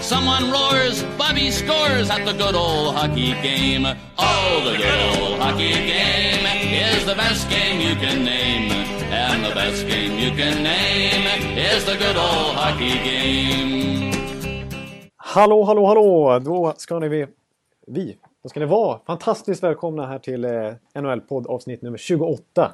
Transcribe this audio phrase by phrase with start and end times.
[0.00, 3.84] Someone roars, Bobby scores at the good old hockey game.
[4.16, 8.70] Oh, the good old hockey game is the best game you can name.
[9.10, 11.26] And the best game you can name
[11.58, 14.12] is the good old hockey game.
[15.16, 16.38] Hallå, hallå, hallå!
[16.38, 17.26] Då ska ni vi,
[17.86, 22.72] vi, då ska ni vara fantastiskt välkomna här till eh, NHL-podd avsnitt nummer 28.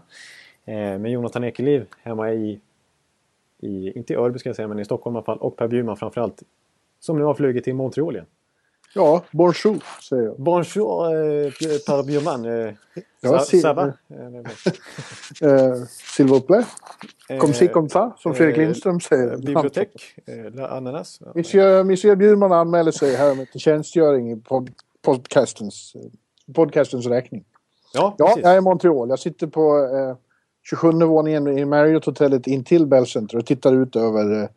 [0.65, 2.61] Eh, med Jonathan Ekeliv hemma i,
[3.61, 5.39] i, inte i Örby ska jag säga, men i Stockholm i alla fall.
[5.39, 6.43] Och Per Bjurman framförallt.
[7.05, 8.27] Som nu har flugit till Montreal igen.
[8.95, 10.35] Ja, bonjour säger jag.
[10.41, 11.51] Bonjour eh,
[11.87, 12.45] Per Bjurman.
[12.45, 12.75] Eh,
[13.21, 13.93] Ja, si- ça va?
[15.43, 15.75] Eh,
[16.17, 16.65] S'il vous plaît.
[17.41, 19.37] Comme Eh, si comme ça, som Fredrik eh, Lindström säger.
[19.37, 19.91] Bibliotek,
[20.27, 21.21] eh, Ananas.
[21.35, 24.71] Monsieur, Monsieur Bjurman anmäler sig här till tjänstgöring i pod,
[25.03, 25.97] podcastens,
[26.55, 27.45] podcastens räkning.
[27.95, 29.09] Ja, Ja, jag är i Montreal.
[29.09, 30.17] Jag sitter på eh,
[30.63, 34.49] 27 våningen i Marriott-hotellet intill Bell Center och tittar ut över eh,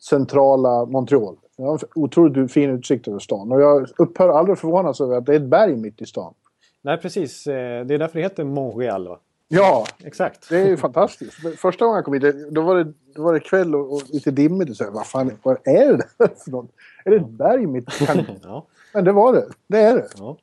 [0.00, 1.36] centrala Montreal.
[1.62, 3.52] Jag har otroligt fin utsikt över stan.
[3.52, 6.34] Och jag upphör aldrig förvånas över att det är ett berg mitt i stan.
[6.82, 7.46] Nej, precis.
[7.46, 9.18] Eh, Det är därför det heter Montreal, va?
[9.48, 10.48] Ja, Exakt.
[10.48, 11.32] Det är ju fantastiskt.
[11.58, 14.30] Första gången jag kom hit, då var det, då var det kväll och, och lite
[14.30, 14.70] dimmigt.
[14.70, 16.70] Och så vad fan vad är det där för något?
[17.04, 18.06] Är det ett berg mitt i
[18.42, 18.66] Ja.
[18.94, 19.46] Men det var det.
[19.66, 20.08] Det är det.
[20.18, 20.36] Ja.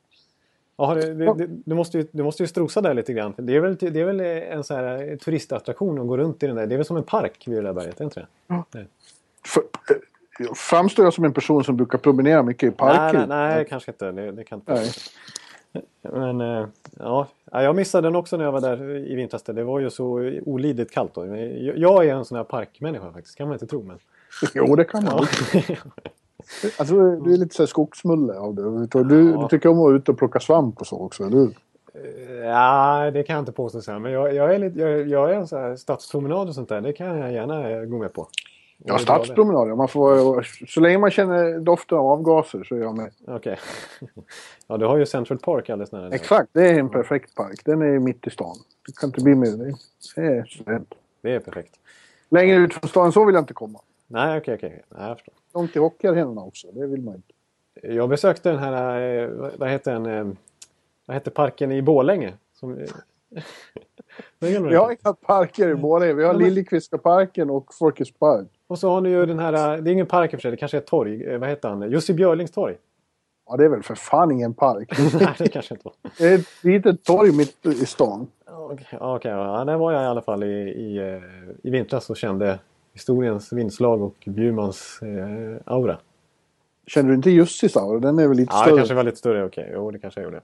[0.76, 3.34] Ja, det, det, du, måste ju, du måste ju strosa där lite grann.
[3.36, 6.46] Det är väl, det är väl en sån här eh, turistattraktion att gå runt i
[6.46, 6.66] den där.
[6.66, 8.26] Det är väl som en park vid det där berget, är inte det?
[9.46, 9.96] För, eh,
[10.54, 13.18] framstår jag som en person som brukar promenera mycket i parker?
[13.18, 14.12] Nej, nej, nej, kanske inte.
[14.12, 14.72] Det, det kan inte.
[14.72, 14.90] Nej.
[16.02, 16.66] Men eh,
[16.98, 19.42] ja, Ja, jag missade den också när jag var där i vintras.
[19.42, 21.26] Det var ju så olidligt kallt då.
[21.76, 23.82] Jag är en sån här parkmänniska faktiskt, kan man inte tro.
[23.82, 23.98] Men...
[24.54, 25.26] Jo, det kan man.
[25.68, 25.74] Ja.
[26.78, 28.62] Alltså, du är lite så här skogsmulle av det.
[29.04, 29.40] Du, Ja.
[29.42, 31.54] du tycker om att vara ute och plocka svamp och så också, eller hur?
[32.44, 34.02] ja, det kan jag inte påstå sen.
[34.02, 36.80] Men jag, jag är, lite, jag, jag är en sån här stadspromenad och sånt där.
[36.80, 38.28] Det kan jag gärna eh, gå med på.
[38.84, 39.74] Ja, stadspromenader.
[39.74, 43.10] Man får, så länge man känner doften av avgaser så är jag med.
[43.26, 43.58] Okej.
[44.66, 46.02] Ja, du har ju Central Park alldeles nära.
[46.08, 46.14] dig.
[46.14, 47.60] Exakt, det är en perfekt park.
[47.64, 48.56] Den är mitt i stan.
[48.86, 49.50] Det kan inte bli mer.
[49.50, 49.74] Det
[50.16, 50.94] det är suveränt.
[51.22, 51.74] Det är perfekt.
[52.28, 53.80] Längre ut från stan så vill jag inte komma.
[54.06, 54.82] Nej, okej, okej.
[54.88, 55.34] Nej, jag förstår.
[55.54, 56.66] Långt till hockeyarenorna också.
[56.72, 57.32] Det vill man inte.
[57.94, 60.32] Jag besökte den här, eh, vad- heter den, eh,
[61.06, 62.32] vad heter parken i Borlänge?
[62.54, 62.74] Som,
[64.38, 66.12] Vi har inga parker i Borlänge.
[66.14, 68.48] Vi har Liljekvista parken och Folkets park.
[68.70, 70.50] Och så har ni ju den här, det är ingen park i och för sig,
[70.50, 71.24] det kanske är ett torg.
[71.24, 71.90] Eh, Vad heter han?
[71.90, 72.76] Jussi Björlings torg?
[73.50, 74.92] Ja, det är väl för fan ingen park.
[75.20, 75.94] Nej, det kanske inte var.
[76.18, 78.26] Det är ett litet torg mitt i stan.
[78.46, 81.22] Okej, okej, ja, där var jag i alla fall i, i, eh,
[81.62, 82.58] i vintras och kände
[82.92, 85.98] historiens vindslag och Bjurmans eh, aura.
[86.86, 87.98] Känner du inte Jussis aura?
[88.00, 88.76] Den är väl lite Ja, det större.
[88.78, 89.70] kanske var lite större, okej.
[89.74, 90.40] Jo, det kanske jag gjorde.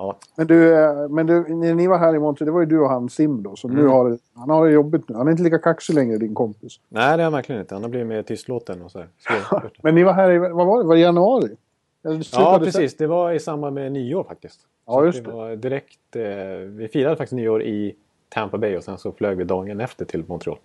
[0.00, 2.66] Ja, Men, du, eh, men du, när ni var här i Montreal, det var ju
[2.66, 3.56] du och han Sim då.
[3.56, 3.82] Som Mm.
[3.82, 5.14] nu har, han har det jobbigt nu.
[5.16, 6.80] Han är inte lika kaxig längre, din kompis.
[6.88, 7.74] Nej, det är han verkligen inte.
[7.74, 9.02] Han har blivit mer tystlåten och så
[9.82, 10.84] Men ni var här i, vad var det?
[10.88, 11.56] Var det januari?
[12.32, 12.96] Ja, precis.
[12.96, 14.60] Det var i samband med nyår faktiskt.
[14.86, 15.30] Ja, just det.
[15.30, 15.36] det.
[15.36, 16.22] Var direkt, eh,
[16.66, 17.94] vi firade faktiskt nyår i
[18.28, 20.58] Tampa Bay och sen så flög vi dagen efter till Montreal.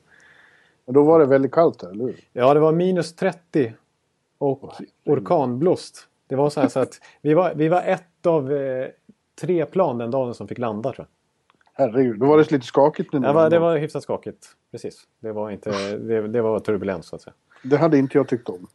[0.85, 2.15] Men då var det väldigt kallt här, eller hur?
[2.33, 3.73] Ja, det var minus 30
[4.37, 4.73] och
[5.05, 6.07] orkanblåst.
[6.27, 8.87] Det var så här så att vi var, vi var ett av eh,
[9.41, 11.85] tre plan den dagen som fick landa tror jag.
[11.85, 13.13] Herregud, då var det lite skakigt.
[13.13, 13.19] nu.
[13.19, 14.47] Det var, det var hyfsat skakigt.
[14.71, 15.01] Precis.
[15.19, 17.33] Det var, inte, det, det var turbulens så att säga.
[17.63, 18.67] det hade inte jag tyckt om.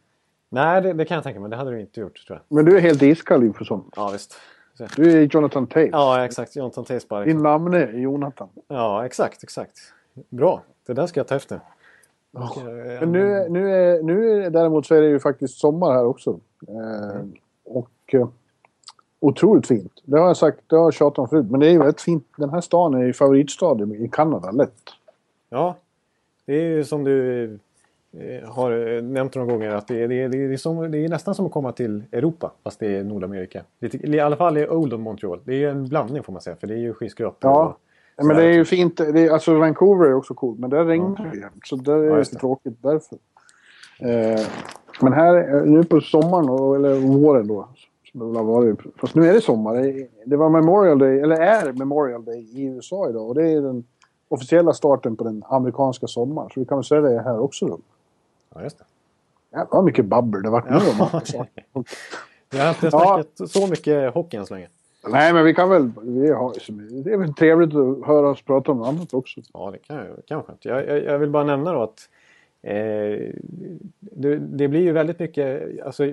[0.51, 1.51] Nej, det, det kan jag tänka mig.
[1.51, 2.57] Det hade du inte gjort tror jag.
[2.57, 3.93] Men du är helt iskall inför sånt.
[3.97, 4.35] Ja, visst.
[4.75, 4.87] Så.
[4.97, 5.89] Du är Jonathan Tate.
[5.93, 6.57] Ja, exakt.
[6.57, 7.25] Jonathan Tesbar.
[7.25, 8.49] Din namn är Jonathan.
[8.69, 9.79] Ja, exakt, exakt.
[10.29, 10.63] Bra.
[10.87, 11.61] Det där ska jag ta efter.
[12.31, 16.05] Jag- Men nu, nu, är, nu är, däremot så är det ju faktiskt sommar här
[16.05, 16.41] också.
[16.69, 17.21] Eh,
[17.65, 18.29] och eh,
[19.21, 19.93] otroligt fint.
[20.05, 21.47] Det har jag sagt, det har jag tjatat om förut.
[21.51, 22.27] Men det är ju väldigt fint.
[22.37, 24.81] Den här stan är ju favoritstad i Kanada, lätt.
[25.51, 25.77] Ja,
[26.47, 27.45] det är ju som du
[28.13, 30.99] eh, har eh, nämnt några gånger att det är, det är, det är, som, det
[30.99, 33.63] är nästan som att komma till Europa fast det är Nordamerika.
[33.81, 35.41] Lite, I alla fall i Old Montreal.
[35.45, 37.51] Det är en blandning får man säga för det är ju skyskrapor.
[37.51, 37.77] Ja.
[38.17, 38.97] och Men det är ju fint.
[38.97, 41.67] Det är, alltså Vancouver är också coolt, men där regnar det ju jämt.
[41.67, 42.39] Så där är Ja, det det.
[42.39, 43.19] tråkigt därför.
[44.01, 44.47] Eh,
[45.01, 47.69] men här, eh, nu på sommaren, eller våren då,
[48.19, 48.79] det väl har varit.
[48.97, 49.75] Fast nu är det sommar.
[49.75, 53.29] Det- Det var Memorial Day, eller är Memorial Day i USA idag.
[53.29, 53.85] Och det är den
[54.29, 56.51] officiella starten på den amerikanska sommaren.
[56.55, 57.79] Så vi kan väl säga det här också då.
[58.55, 58.85] Ja, just det.
[59.53, 60.77] Jävlar vad mycket babbel det vart nu.
[60.99, 61.21] Ja,
[61.73, 61.89] om det-
[62.51, 62.91] Vi har inte Ja.
[62.91, 64.69] snackat så mycket hockey än så länge.
[65.09, 65.91] Nej, men vi kan väl...
[66.03, 66.53] Vi har,
[67.05, 69.41] det är väl trevligt att höra oss prata om annat också.
[69.55, 72.09] Ja, det kan, kan vara Jag, jag, jag vill bara nämna då att
[72.63, 72.73] eh,
[74.01, 75.81] det, det, blir ju väldigt mycket...
[75.87, 76.13] Alltså,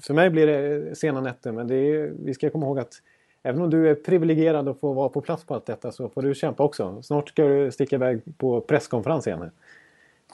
[0.00, 3.02] för mig blir det sena nätter, men är, vi ska komma ihåg att
[3.42, 6.22] även om du är privilegierad att få vara på plats på allt detta så får
[6.22, 7.02] du kämpa också.
[7.02, 9.50] Snart ska du sticka iväg på presskonferens igen.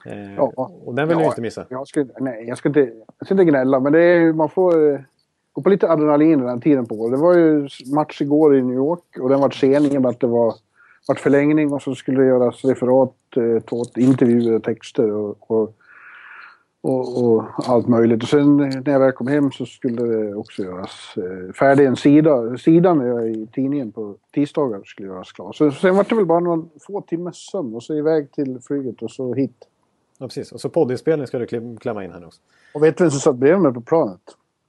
[0.07, 1.67] Eh, ja, och den vill ja, du inte missa.
[1.69, 2.81] Jag ska, nej, jag ska inte,
[3.19, 5.01] jag ska inte gnälla, men det är, man får eh,
[5.53, 8.77] gå på lite adrenalin den här tiden på Det var ju match igår i New
[8.77, 10.55] York och den var sen i och med att det var,
[11.09, 15.77] var förlängning och så skulle det göras referat, eh, intervjuer och texter och, och,
[16.83, 18.23] och, och, allt möjligt.
[18.23, 21.97] Och sen när jag väl kom hem så skulle det också göras eh, färdig en
[21.97, 22.59] sida.
[22.59, 25.53] Sidan i tidningen på tisdagar skulle göras klar.
[25.53, 29.03] Så sen var det väl bara några få timmars sömn och så iväg till flyget
[29.03, 29.69] och så hit.
[30.19, 30.53] Ja, precis.
[30.53, 32.41] Och så poddinspelning ska du klämma in här också.
[32.75, 34.21] Och vet du vem som satt bredvid mig på planet?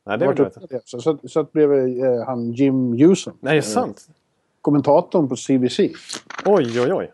[0.06, 3.34] Nej, det vet jag Så satt, satt bredvid eh, han Jim Hewson.
[3.40, 4.06] Nej, det är sant?
[4.10, 4.16] Eh,
[4.62, 5.80] kommentatorn på CBC.
[6.46, 7.12] Oj, oj, oj.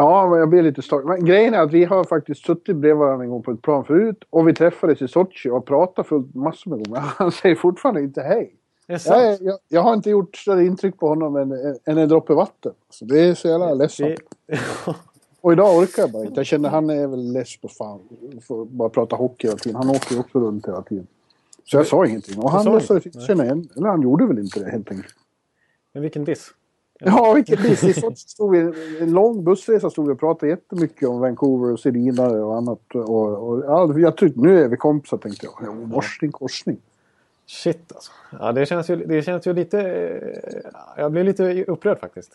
[0.00, 1.06] Ja, jag blir lite stolt.
[1.06, 3.84] Men grejen är att vi har faktiskt suttit bredvid varandra en gång på ett plan
[3.84, 4.24] förut.
[4.30, 7.00] Och vi träffades i Sochi och pratat fullt massor med gånger.
[7.16, 8.54] Han säger fortfarande inte hej.
[8.86, 9.00] Jag,
[9.40, 11.52] jag, jag, har inte gjort större intryck på honom än,
[11.84, 12.72] än en droppe vatten.
[12.90, 14.20] Så det är så jävla ledsamt.
[15.40, 16.40] Och idag orkar jag bara inte.
[16.40, 18.00] Jag känner att han är väl less på fan.
[18.48, 19.76] Får bara prata hockey hela tiden.
[19.76, 21.06] Han åker ju också runt hela tiden.
[21.64, 22.38] Så jag sa ingenting.
[22.38, 22.80] Och han
[23.26, 23.68] känna igen.
[23.76, 25.14] Eller han gjorde väl inte det helt enkelt.
[25.92, 26.50] Men vilken diss.
[27.00, 27.66] Ja, vilken.
[27.66, 28.58] I stod vi,
[29.00, 32.94] en lång bussresa stod vi och pratade jättemycket om Vancouver och Sedinare och annat.
[32.94, 35.68] Och, och, ja, jag tyckte nu är vi kompisar tänkte jag.
[35.68, 36.78] Ja, morsning, korsning.
[37.46, 38.12] Shit alltså.
[38.40, 39.78] Ja, det känns ju, det känns ju lite...
[40.96, 42.32] Jag blir lite upprörd faktiskt.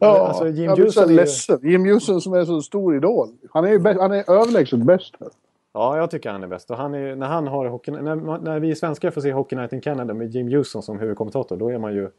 [0.00, 1.58] Ja, alltså, Jim jag blir så ledsen.
[1.62, 3.28] Jim Houston som är så stor idol.
[3.50, 5.28] Han är ju bäst, han är överlägset bäst här.
[5.72, 6.70] Ja, jag tycker han är bäst.
[6.70, 9.72] Och han är, när, han har hockey, när, när vi svenskar får se Hockey Night
[9.72, 12.10] in Canada med Jim Houston som huvudkommentator, då är man ju...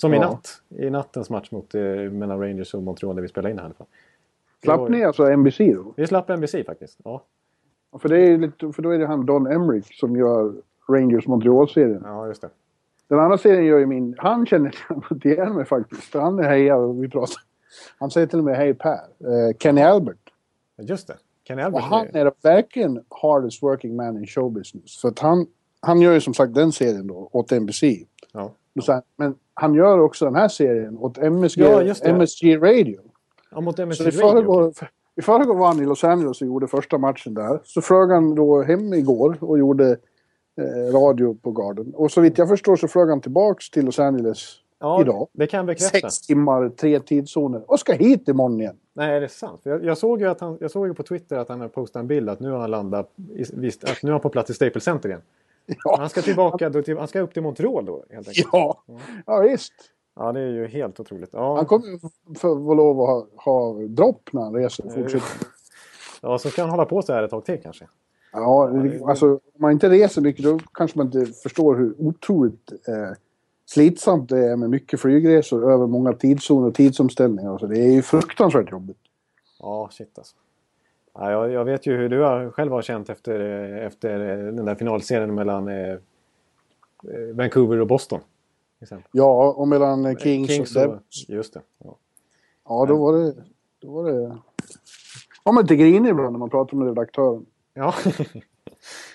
[0.00, 0.62] Som i natt.
[0.68, 3.66] I nattens match mot, eh, mellan Rangers och Montreal där vi spelade in här i
[3.66, 3.86] alla fall.
[4.62, 5.94] Slapp ni alltså NBC då?
[5.96, 7.24] Vi slapp NBC faktiskt, ja.
[7.92, 10.54] ja för, det är lite, för då är det han Don Emmerich som gör
[10.88, 12.02] Rangers Montreal-serien.
[12.04, 12.50] Ja, just det.
[13.08, 14.14] Den andra serien gör ju min...
[14.18, 14.74] Han känner
[15.10, 16.02] inte igen mig faktiskt.
[16.02, 17.42] För han är heja och vi pratar.
[17.98, 18.92] Han säger till och med hej Per.
[18.92, 20.32] Uh, Kenny Albert.
[20.82, 21.16] Just det.
[21.48, 21.82] Kenny Albert.
[21.82, 25.00] Och han är verkligen hardest working man in show business.
[25.00, 25.46] För att han,
[25.80, 27.82] han gör ju som sagt den serien då åt NBC.
[28.32, 28.52] Ja.
[29.16, 33.00] Men han gör också den här serien åt MSG, ja, MSG Radio.
[33.50, 34.72] Ja, mot MSG Så i förrgår,
[35.16, 37.60] I förrgår var han i Los Angeles och gjorde första matchen där.
[37.64, 39.90] Så flög han då hem igår och gjorde
[40.56, 41.94] eh, radio på Garden.
[41.94, 45.28] Och så vitt jag förstår så flög han tillbaks till Los Angeles ja, idag.
[45.32, 45.98] Det kan bekräfta.
[45.98, 47.70] Sex timmar, tre tidszoner.
[47.70, 48.76] Och ska hit imorgon igen.
[48.92, 49.60] Nej, är det sant?
[49.62, 52.06] Jag, jag, såg ju att han, jag såg ju på Twitter att han postat en
[52.06, 54.54] bild att nu har han landat, i, visst, att nu är han på plats i
[54.54, 55.22] Staples Center igen.
[55.84, 55.96] Ja.
[55.98, 58.48] Han ska tillbaka, då, till, han ska upp till Montreal då helt enkelt.
[58.52, 58.82] Ja,
[59.26, 59.72] ja visst.
[60.16, 61.30] Ja, det är ju helt otroligt.
[61.32, 61.56] Ja.
[61.56, 61.98] Han kommer
[62.38, 64.82] få lov att ha, ha dropp när han reser.
[64.82, 65.46] Fortsätter.
[66.22, 67.86] Ja, så ska han hålla på så här ett tag till kanske.
[68.32, 68.70] Ja,
[69.06, 73.16] alltså om man inte reser mycket då kanske man inte förstår hur otroligt eh,
[73.66, 77.58] slitsamt det är med mycket flygresor över många tidszoner och tidsomställningar.
[77.58, 78.98] Så det är ju fruktansvärt jobbigt.
[79.58, 80.36] Ja, shit alltså.
[81.14, 83.40] Ja, jag, jag, vet ju hur du har, själv har känt efter,
[83.74, 84.18] efter
[84.52, 85.98] den där finalserien mellan eh, eh
[87.34, 88.20] Vancouver och Boston.
[89.12, 91.60] Ja, och mellan Kings, Kings och, och Just det.
[91.84, 91.96] Ja.
[92.64, 93.34] ja, då var det...
[93.78, 94.38] Då var det...
[95.44, 97.46] Ja, man inte grinig ibland när man pratar med redaktören.
[97.74, 97.94] Ja,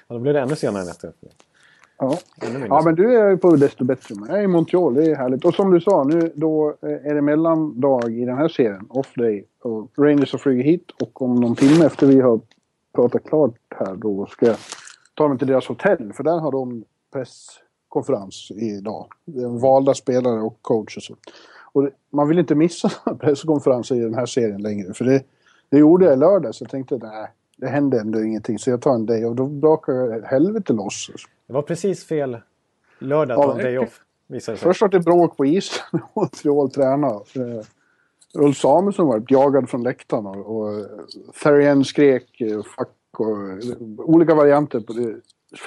[0.08, 1.08] ja då blir det ännu senare nästa.
[1.98, 2.18] Ja.
[2.70, 4.16] ja, men du är på desto bättre.
[4.28, 5.46] Jag är i Montreal, det är härligt.
[5.46, 9.14] Och som du sa, nu då eh, är det mellandag i den här serien, off
[9.16, 9.46] day.
[9.62, 12.40] Och Rangers har flugit hit och om någon timme efter vi har
[12.96, 14.58] pratat klart här då ska jag
[15.14, 16.14] ta mig till deras hotell.
[16.14, 16.84] För där har de
[17.14, 19.08] presskonferens idag.
[19.62, 21.16] Valda spelare och coach och så.
[21.74, 24.94] Och man vill inte missa presskonferenser i den här serien längre.
[24.94, 25.24] För det,
[25.70, 26.62] det gjorde jag i lördags.
[26.62, 28.60] Jag tänkte, nej, det hände ändå ingenting.
[28.60, 31.10] Så jag tar en day och då brakar helvete loss.
[31.48, 32.38] Det var precis fel
[33.00, 34.02] lördag att ta en day off.
[34.42, 34.58] Sig.
[34.58, 35.86] Först var det bråk på isen.
[36.14, 37.16] Montreal tränade.
[37.16, 37.66] Eh,
[38.34, 40.86] Ulf Samuelsson var jagad från läktaren och, och
[41.44, 43.38] Therrien skrek eh, fuck och
[43.98, 45.16] olika varianter på det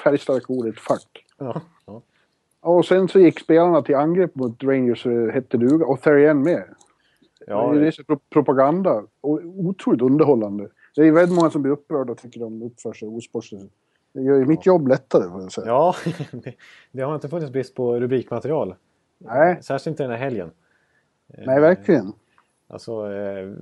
[0.03, 1.25] färgstarka ordet fuck.
[1.37, 2.01] Ja, ja.
[2.61, 6.63] Och sen så gick spelarna till angrepp mot Rangers hette duga och Therrien med.
[7.47, 9.03] Ja, det är så propaganda.
[9.21, 10.67] Och otroligt underhållande.
[10.99, 13.63] Det är väldigt många som blir upprörda och tycker de uppför sig osportsligt.
[14.13, 15.67] Det gör ju mitt jobb lättare får jag säga.
[15.67, 15.95] Ja,
[16.91, 18.75] det har inte funnits brist på rubrikmaterial.
[19.17, 19.63] Nej.
[19.63, 20.51] Särskilt inte den här helgen.
[21.27, 22.13] Nej, verkligen.
[22.67, 23.53] Alltså, eh,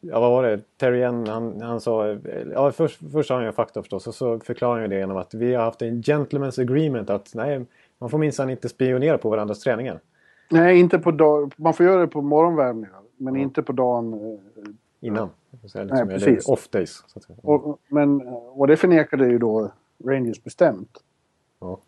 [0.00, 0.60] ja vad var det?
[0.76, 2.16] Terry N, han, han sa...
[2.52, 5.34] Ja, först, först sa han ju fakta förstås och så förklarar han det genom att
[5.34, 7.66] vi har haft en gentleman's agreement att nej,
[7.98, 10.00] man får minsann inte spionera på varandras träningar.
[10.50, 11.54] Nej, inte på dag...
[11.56, 13.00] Man får göra det på morgonvärmningar.
[13.16, 14.14] Men inte på dagen.
[14.14, 14.62] eh,
[15.00, 15.28] Innan.
[15.62, 16.48] Nej, liksom, eller precis.
[16.48, 17.04] off days.
[17.06, 17.38] Säga.
[17.42, 19.70] Och, men, och det förnekade ju då
[20.04, 20.98] Rangers bestämt.
[21.60, 21.78] Ja.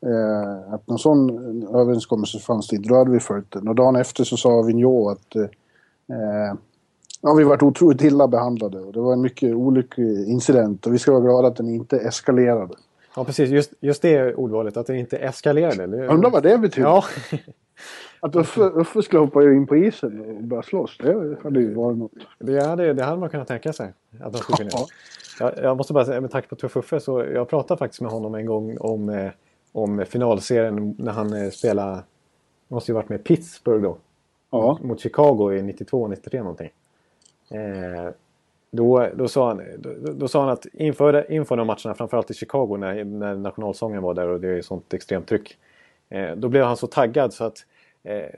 [0.00, 1.30] Eh, att någon sån
[1.74, 2.88] överenskommelse fanns det inte.
[2.88, 3.68] Då hade vi följt den.
[3.68, 5.42] Och dagen efter så sa Vigneault att eh,
[6.16, 6.54] eh,
[7.22, 8.80] ja, vi varit otroligt illa behandlade.
[8.80, 10.86] Och det var en mycket olycklig incident.
[10.86, 12.74] Och vi ska vara glada att den inte eskalerade.
[13.16, 13.50] ja, precis.
[13.50, 16.06] Just, just det ordvalet, att det inte eskalerade.
[16.06, 16.88] Undrar vad det betyder.
[16.88, 17.04] Ja,
[18.20, 20.98] Att Uffe, Uffe skulle hoppa in på isen och börja slåss.
[20.98, 22.12] Det hade ju varit något.
[22.38, 23.92] det hade, det hade man kunnat tänka sig.
[24.20, 24.70] Att de skulle kunna.
[24.72, 24.86] Ja.
[25.40, 28.10] Jag, jag måste bara säga, med tanke på Tuff Uffe, så jag pratade faktiskt med
[28.10, 29.30] honom en gång om, eh,
[29.72, 32.02] om finalserien när han eh, spelade,
[32.68, 33.98] måste ju varit med Pittsburgh då,
[34.50, 34.78] Ja.
[34.82, 36.70] mot Chicago i 92-93 någonting.
[37.50, 38.12] Eh,
[38.70, 42.34] då, då, sa han, då, då sa han att inför, inför de matcherna, framförallt i
[42.34, 45.58] Chicago när, när nationalsången var där och det är sånt extremt tryck.
[46.08, 47.56] Eh, då blev han så taggad så att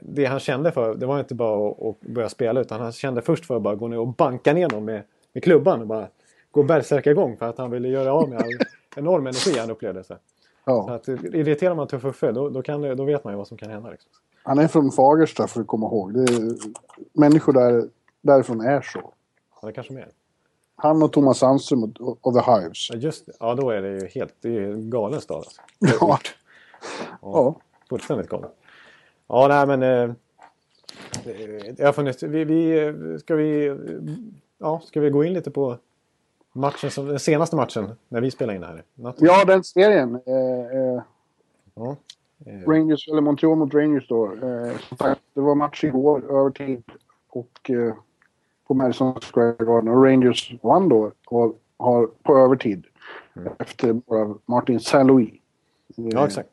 [0.01, 3.45] det han kände för, det var inte bara att, börja spela utan han kände först
[3.45, 6.07] för att bara gå ner och banka ner någon med, med klubban och bara
[6.51, 8.51] gå igång för att han ville göra av med all
[8.95, 10.03] enorm energi han upplevde.
[10.03, 10.13] Så.
[10.13, 10.17] Så
[10.65, 10.95] ja.
[10.95, 13.69] att, irriterar man Tuff Uffe då, då, kan då vet man ju vad som kan
[13.69, 13.89] hända.
[13.89, 14.11] Liksom.
[14.43, 16.13] Han är från Fagersta för att komma ihåg.
[16.13, 16.55] Det är,
[17.13, 17.89] människor där,
[18.21, 19.13] därifrån är så.
[19.61, 20.07] Ja, det kanske mer.
[20.75, 22.89] Han och Thomas Sandström och, och The Hives.
[22.89, 23.31] Ja, just det.
[23.39, 24.35] Ja, då är det ju helt...
[24.41, 25.37] Det är ju en galen stad.
[25.37, 25.61] Alltså.
[26.01, 26.19] Ja.
[27.21, 27.55] ja.
[27.89, 28.49] Fullständigt galen.
[29.31, 29.83] Ja, nej men...
[29.83, 30.15] Eh,
[31.77, 33.75] jag har funnit, vi, vi, ska vi...
[34.57, 35.77] Ja, ska vi gå in lite på
[36.53, 38.83] matchen som, den senaste matchen när vi spelade in här?
[38.93, 39.27] Natten.
[39.27, 40.15] ja, den serien.
[40.25, 41.03] Eh, eh,
[41.75, 41.95] Ja.
[42.45, 44.25] Eh, Rangers, eller Montreal mot Rangers då.
[44.25, 46.83] Eh, som sagt, det var match igår, övertid.
[47.29, 47.93] Och eh,
[48.67, 49.87] på Madison Square Garden.
[49.87, 52.85] Och Rangers vann då och har på övertid.
[53.59, 55.39] Efter mål av Martin Saint-Louis.
[55.95, 56.49] Ja, exakt.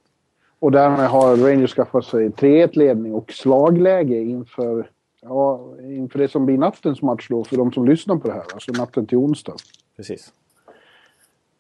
[0.59, 6.59] Och därmed har Rangers skaffat sig 3-1-ledning och slagläge inför, ja, inför det som blir
[6.59, 8.45] nattens match då för de som lyssnar på det här.
[8.53, 9.55] Alltså natten till onsdag.
[9.97, 10.33] Precis.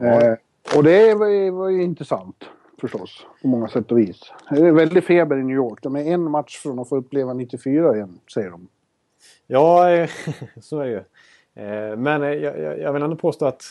[0.02, 0.34] Eh,
[0.76, 2.44] och det var ju, var ju intressant
[2.80, 4.32] förstås, på många sätt och vis.
[4.50, 5.78] Det är väldigt feber i New York.
[5.82, 8.68] De är en match från att få uppleva 94 igen, säger de.
[9.46, 10.10] Ja, eh,
[10.60, 10.96] så är det ju.
[11.64, 13.62] Eh, Men eh, jag, jag- jag vill ändå påstå att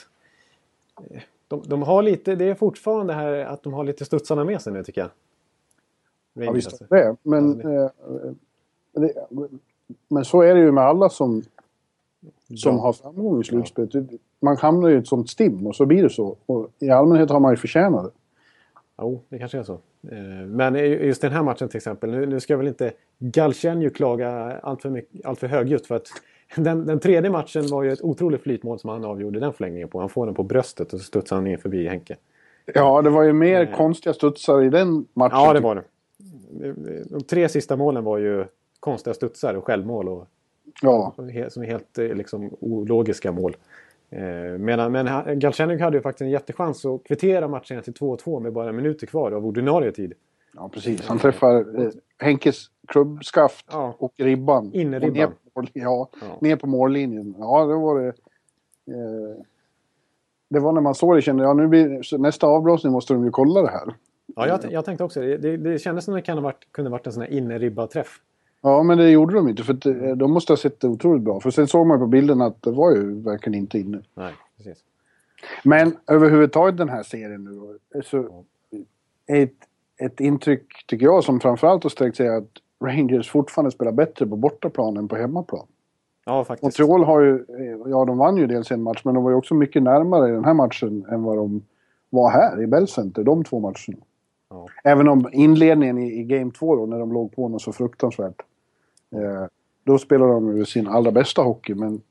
[1.11, 4.61] eh, de, de har lite, det är fortfarande här att de har lite studsarna med
[4.61, 5.09] sig nu tycker jag.
[6.45, 6.85] Ja, visst alltså.
[6.89, 7.15] det.
[7.23, 7.89] Men, eh,
[8.93, 9.13] det,
[10.07, 11.43] men så är det ju med alla som,
[12.55, 12.81] som Ja.
[12.81, 13.91] har framgång i slutspelet.
[14.39, 16.35] Man hamnar ju i ett sånt stim och så blir det så.
[16.45, 18.11] Och I allmänhet har man ju förtjänat det.
[19.01, 19.73] Jo, det kanske är så.
[20.11, 22.11] Eh, Men just den här matchen till exempel.
[22.11, 25.87] Nu, nu ska jag väl inte Galchenyu klaga allt för, mycket, allt för högljutt.
[25.87, 26.07] För att
[26.55, 29.99] den, den tredje matchen var ju ett otroligt flytmål som han avgjorde den förlängningen på.
[29.99, 32.15] Han får den på bröstet och så studsar han ner förbi Henke.
[32.73, 33.75] Ja, det var ju mer Eh.
[33.77, 35.37] konstiga studsar i den matchen.
[35.39, 35.83] Ja, det var det.
[37.09, 38.45] De tre sista målen var ju
[38.79, 40.07] konstiga studsar och självmål.
[40.09, 40.27] Och,
[40.81, 41.13] Ja,
[41.49, 43.57] som är helt eh, liksom, ologiska mål.
[44.09, 44.21] Eh,
[44.59, 48.71] medan, men Galchenyuk hade ju faktiskt en jättechans att kvittera matchen till 2-2 med bara
[48.71, 50.13] minuter kvar av ordinarie tid.
[50.55, 51.07] ja precis.
[51.07, 51.89] Han träffar eh,
[52.19, 53.95] Henkes klubbskaft Ja.
[53.99, 54.71] och ribban.
[54.73, 55.31] Innerribban.
[55.57, 56.37] Mål- ja, Ja.
[56.41, 57.35] ner på mållinjen.
[57.39, 58.07] Ja, det var det.
[58.07, 59.43] Eh,
[60.49, 63.31] det var när man såg det kände jag, nu blir, nästa avblåsning måste de ju
[63.31, 63.93] kolla det här.
[64.35, 65.37] Ja, jag, jag tänkte också det.
[65.37, 68.21] Det, det kändes som det kan ha varit, kunde varit en sån här innerribba-träff.
[68.61, 69.63] Ja, men det gjorde de inte.
[69.63, 71.39] För eh, de måste ha sett det otroligt bra.
[71.39, 74.01] För sen såg man på bilden att det var ju verkligen inte inne.
[74.13, 74.83] Nej, precis.
[75.63, 78.43] Men överhuvudtaget den här serien nu då, så
[79.27, 79.53] ett,
[79.97, 82.49] ett intryck tycker jag som framförallt har sträckt sig att
[82.83, 85.65] Rangers fortfarande spelar bättre på bortaplan än på hemmaplan.
[86.25, 86.79] Ja, faktiskt.
[86.79, 87.45] Montreal har ju,
[87.85, 90.31] ja de vann ju dels en match men de var ju också mycket närmare i
[90.31, 91.61] den här matchen än vad de
[92.09, 94.03] var här i Bell Center, de två matcherna.
[94.49, 94.67] Ja.
[94.83, 98.41] Även om inledningen i, i Game 2 då, när de låg på något så fruktansvärt.
[99.11, 99.45] Eh,
[99.83, 102.01] då spelade de ju sin allra bästa hockey men,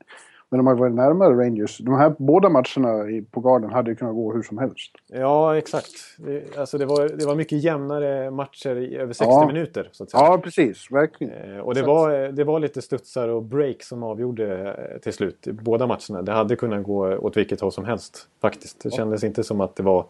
[0.49, 1.77] men de har varit närmare Rangers.
[1.77, 4.91] De här båda matcherna på Garden hade ju kunnat gå hur som helst.
[5.07, 5.91] Ja, exakt.
[6.17, 9.47] Det, alltså det, var, det var mycket jämnare matcher i över 60 Ja.
[9.47, 9.89] minuter.
[9.91, 10.23] Så att säga.
[10.23, 10.91] Ja, precis.
[10.91, 11.53] Verkligen.
[11.55, 15.47] Eh, Och det var, det var lite studsar och break som avgjorde eh, till slut
[15.47, 16.21] i båda matcherna.
[16.21, 18.83] Det hade kunnat gå åt vilket håll som helst faktiskt.
[18.83, 20.05] Det kändes inte som att det var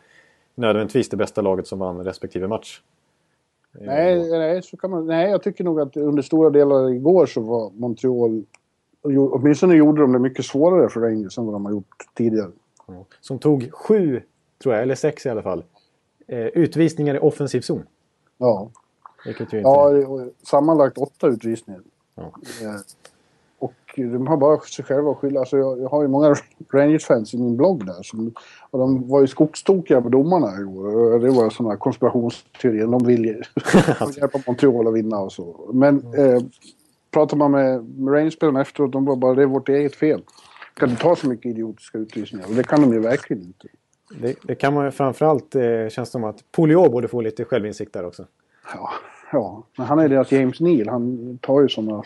[0.55, 2.81] nödvändigtvis det bästa laget som vann respektive match.
[3.79, 7.25] Eh, Nej, nej, så kan man, nej, jag tycker nog att under stora delar igår
[7.25, 8.43] så var Montreal...
[9.15, 12.51] Åtminstone gjorde de det mycket svårare för Rangers än vad de har gjort tidigare.
[13.21, 14.21] Som tog sju,
[14.63, 15.63] tror jag, eller sex i alla fall,
[16.27, 17.83] eh, utvisningar i offensiv zon.
[18.37, 18.69] Ja,
[19.25, 19.69] Vilket ju inte...
[19.69, 19.91] ja
[20.43, 21.81] sammanlagt åtta utvisningar.
[22.15, 22.23] Ja.
[22.61, 22.79] Eh,
[23.59, 25.39] och de har bara sig själva att skylla.
[25.39, 26.35] Alltså jag, jag har ju många
[26.73, 28.03] Rangers-fans i min blogg där.
[28.03, 28.33] Som,
[28.69, 31.19] och de var ju skogstokiga på domarna igår.
[31.19, 32.87] Det var sådana konspirationsteorier.
[32.87, 33.41] De vill ju
[34.17, 35.69] hjälpa Montreal att vinna och så.
[35.73, 36.41] Men eh,
[37.17, 40.21] pratar man med, Rangers-spelarna efteråt, de var bara det är vårt eget fel.
[40.73, 42.45] Kan inte ta så mycket idiotiska utvisningar.
[42.47, 43.67] Och det kan de ju verkligen inte.
[44.21, 47.93] Det, det kan man ju framförallt, eh, känns som att Polio borde få lite självinsikt
[47.93, 48.25] där också.
[48.73, 48.89] Ja,
[49.31, 49.63] ja.
[49.77, 50.89] Men han är deras James Neal.
[50.89, 52.03] Han tar ju sådana...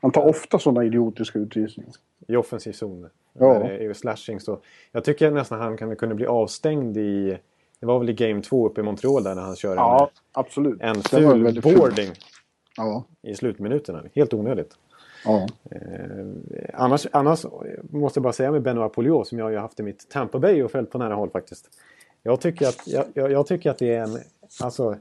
[0.00, 1.92] Han tar ofta sådana idiotiska utvisningar.
[2.28, 3.08] I offensiv zon.
[3.38, 3.46] Ja.
[3.46, 4.58] Där det är slashing så.
[4.92, 7.38] Jag tycker nästan han kan, kunde bli avstängd i...
[7.80, 10.80] Det var väl i Game 2 uppe i Montreal där när han körde Ja, absolut.
[10.80, 12.12] en, en Det var ful boarding
[12.76, 14.02] Ja, i slutminuterna.
[14.14, 14.76] Helt onödigt.
[15.24, 15.46] ja.
[15.70, 16.26] Eh,
[16.74, 17.46] annars, annars
[17.90, 20.62] måste jag bara säga med Benoit Poliot som jag har haft i mitt Tampa Bay
[20.62, 21.68] och följt på nära håll faktiskt.
[22.22, 24.18] Jag tycker att, jag, jag, jag tycker att det är en...
[24.60, 24.96] Alltså,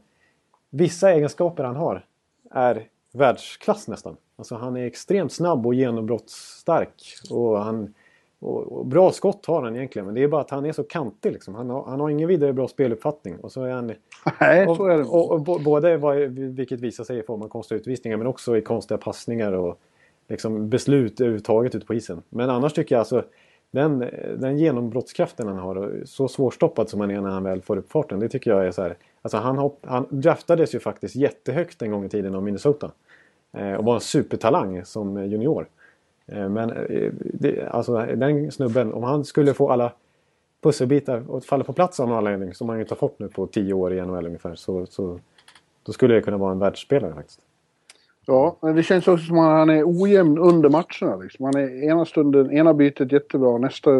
[0.69, 2.05] vissa egenskaper han har
[2.51, 4.17] är världsklass nästan.
[4.35, 7.03] Alltså han är extremt snabb och genombrottsstark.
[7.29, 7.93] Och, han,
[8.39, 10.05] och, och bra skott har han egentligen.
[10.05, 11.55] Men det är bara att han är så kantig liksom.
[11.55, 13.37] Han har, han har ingen vidare bra speluppfattning.
[13.39, 13.91] Och så är han...
[14.39, 15.03] Nej, Och, så är det.
[15.03, 18.61] och, och, både vad, vilket visar sig i form av konstiga utvisningar men också i
[18.61, 19.79] konstiga passningar och
[20.27, 22.21] liksom beslut överhuvudtaget ute på isen.
[22.29, 23.23] Men annars tycker jag alltså
[23.71, 23.99] den,
[24.37, 27.91] den genombrottskraften han har och så svårstoppad som han är när han väl får upp
[27.91, 28.19] farten.
[28.19, 28.97] Det tycker jag är så här.
[29.21, 32.91] Alltså han, hopp, han draftades ju faktiskt jättehögt en gång i tiden av Minnesota.
[33.53, 35.67] Eh, och var en supertalang som junior.
[36.27, 39.91] Eh, men eh, det, alltså den snubben, om han skulle få alla
[40.63, 43.47] pusselbitar att falla på plats av någon anledning som han inte har fått nu på
[43.47, 45.19] tio år i NHL ungefär så, så
[45.83, 47.39] då skulle det kunna vara en världsspelare faktiskt.
[48.27, 51.15] Ja, men det känns också som att han är ojämn under matcherna.
[51.23, 51.45] Liksom.
[51.45, 53.91] Han är ena stunden, ena bytet jättebra, nästa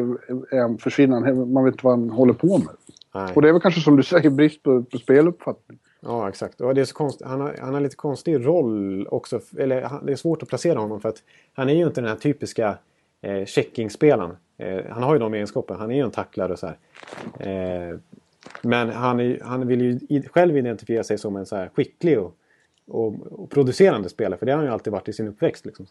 [0.80, 1.54] försvinner han.
[1.54, 2.76] Man vet inte vad han håller på med.
[3.14, 3.34] Nej.
[3.36, 5.80] Och det är väl kanske som du säger brist på, på speluppfattning.
[6.06, 6.62] Ja, exakt.
[6.62, 7.22] Och det är så konst...
[7.26, 9.40] han, har, han har lite konstig roll också.
[9.58, 12.18] Eller det är svårt att placera honom för att han är ju inte den här
[12.18, 12.78] typiska
[13.22, 14.38] eh, checkingspelaren.
[14.58, 15.80] Eh, han har ju de egenskaperna.
[15.80, 16.78] Han är ju en tacklare och så här.
[17.40, 17.98] Eh,
[18.62, 22.36] men han, är, han vill ju själv identifiera sig som en så här skicklig och,
[22.88, 24.40] och, och producerande spelare.
[24.40, 25.66] För det har han ju alltid varit i sin uppväxt.
[25.66, 25.86] Liksom.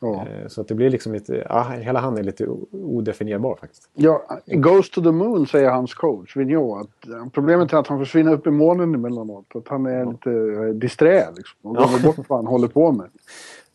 [0.00, 0.26] Ja.
[0.28, 1.46] Eh, så att det blir liksom lite...
[1.48, 3.88] Ja, hela han är lite odefinierbar faktiskt.
[3.94, 6.88] Ja, goes to the moon säger hans coach Vigneault.
[7.02, 9.46] Att eh, problemet är att han försvinner upp i molnen emellanåt.
[9.54, 11.58] Att han är lite eh, disträ liksom.
[11.62, 11.80] Och Ja.
[11.88, 13.06] glömmer bort vad han håller på med.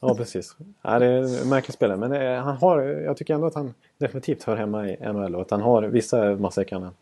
[0.03, 0.55] Ja, precis.
[0.81, 1.97] Ja, det är en märklig spelare.
[1.97, 5.51] Men han har, jag tycker ändå att han definitivt hör hemma i NHL och att
[5.51, 6.93] han har vissa matcher kan han.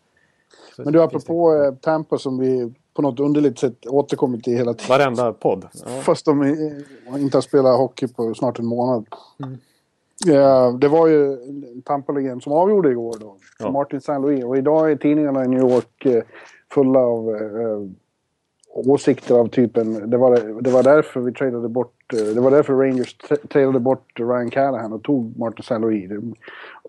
[0.78, 4.88] Men du, apropå Tampa som vi på något underligt sätt återkommer till hela tiden.
[4.98, 5.64] Varenda podd.
[5.72, 5.88] Ja.
[6.02, 9.06] Fast de eh, inte har spelat hockey på snart en månad.
[9.44, 9.58] Mm.
[10.26, 11.36] Ja, det var ju
[11.84, 13.36] Tampa-legend som avgjorde igår då.
[13.58, 13.70] Ja.
[13.70, 14.12] Martin St.
[14.18, 14.44] Louis.
[14.44, 16.22] Och idag är tidningarna i New York eh,
[16.74, 17.80] fulla av eh,
[18.74, 20.10] åsikter av typen...
[20.10, 22.12] Det var, det var därför vi tradade bort...
[22.12, 25.78] Eh, det var därför Rangers tra- tradade bort Ryan Callahan och tog Martin St.
[25.78, 26.08] Louis.
[26.08, 26.34] Det-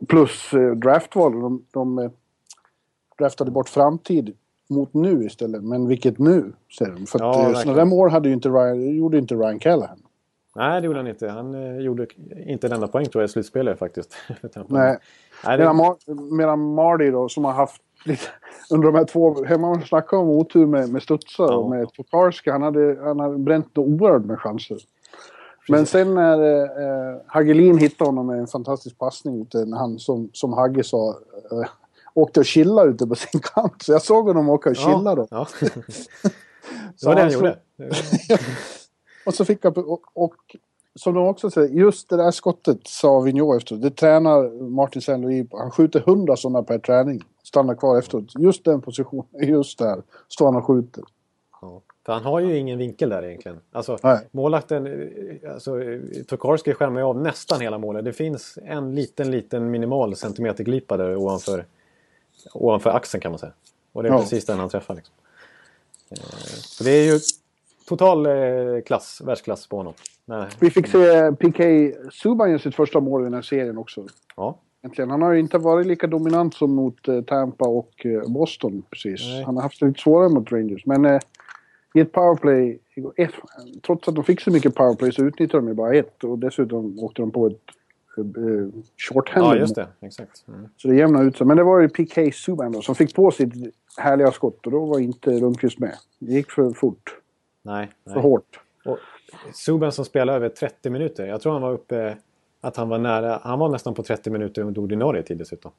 [0.07, 1.39] Plus eh, draftval.
[1.39, 2.11] De, de eh,
[3.19, 4.33] draftade bort framtid
[4.71, 5.63] mot nu istället.
[5.63, 6.53] Men vilket nu?
[6.77, 7.05] Säger de.
[7.05, 7.55] För Ja, verkligen.
[7.55, 9.99] sådana där mål hade ju inte Ryan, gjorde inte Ryan Callahan.
[10.55, 11.27] Nej, det gjorde han inte.
[11.29, 12.07] Han eh, gjorde
[12.47, 14.13] inte en enda poäng tror jag i slutspelet faktiskt.
[14.67, 14.97] Nej.
[15.45, 18.21] Nej, Medan, det, Mar- medan Marty då, som har haft lite...
[18.71, 19.43] Under de här två...
[19.43, 21.55] Hemma man snackar om otur med, med studsar Ja.
[21.57, 22.49] och med Tokarski.
[22.49, 24.77] Han hade, han hade bränt oerhört med chanser.
[25.69, 26.61] Men sen när
[27.11, 31.09] eh, Hagelin hittade honom med en fantastisk passning när han som, som Hagge sa
[31.51, 31.67] eh,
[32.13, 33.81] åkte och chillade ute på sin kant.
[33.83, 35.27] Så jag såg honom åka och chilla då.
[35.31, 35.47] Ja.
[36.99, 37.59] det var det han gjorde.
[39.25, 39.73] Och så fick han...
[39.73, 40.35] Och, och
[40.95, 43.81] som de också säger, just det där skottet sa Vigneault efteråt.
[43.81, 45.57] Det tränar Martin Saint Louis på.
[45.57, 47.21] Han skjuter hundra sådana per träning.
[47.43, 48.25] Stannar kvar efteråt.
[48.39, 51.03] Just den positionen, just där, står han och skjuter.
[51.61, 51.81] Ja.
[52.05, 53.59] För han har ju ingen vinkel där egentligen.
[53.71, 54.27] Alltså, Nej.
[54.31, 58.05] målvakten, eh, alltså, eh, Tokarski skärmar ju av nästan hela målet.
[58.05, 61.65] Det finns en liten, liten minimal centimeterglipa där ovanför,
[62.53, 63.51] ovanför axeln kan man säga.
[63.93, 64.19] Och det är Ja.
[64.19, 64.95] precis den han träffar.
[64.95, 65.13] Liksom.
[66.11, 66.17] Eh,
[66.61, 67.19] Så det är ju
[67.87, 69.93] total eh, klass, världsklass på honom.
[70.25, 70.47] Nej.
[70.59, 71.63] Vi fick se PK
[72.11, 74.05] Subban sitt första mål i den här serien också.
[74.35, 74.57] Ja.
[74.83, 75.09] Äntligen.
[75.09, 79.21] Han har ju inte varit lika dominant som mot eh, Tampa och Boston precis.
[79.21, 79.43] Nej.
[79.43, 80.85] Han har haft det lite svårare mot Rangers.
[80.85, 81.19] Men eh,
[81.93, 82.79] i ett powerplay,
[83.15, 83.31] ett,
[83.85, 86.23] trots att de fick så mycket powerplay så utnyttjade de ju bara ett.
[86.23, 87.61] Och dessutom åkte de på ett
[88.97, 89.87] shorthanded ja, just det.
[89.99, 90.47] Exakt.
[90.47, 90.67] Mm.
[90.77, 91.47] Så det jämnade ut sig.
[91.47, 93.53] Men det var ju PK Subban då som fick på sitt
[93.97, 95.95] härliga skott och då var inte Lundqvist med.
[96.19, 97.15] Det gick för fort,
[97.61, 97.89] Nej.
[98.03, 98.21] för nej.
[98.23, 98.59] hårt.
[98.85, 98.97] Och
[99.53, 101.25] Subban som spelade över 30 minuter.
[101.27, 102.17] Jag tror han var uppe...
[102.63, 103.39] Att han var nära...
[103.43, 105.71] Han var nästan på 30 minuter under ordinarie tid dessutom.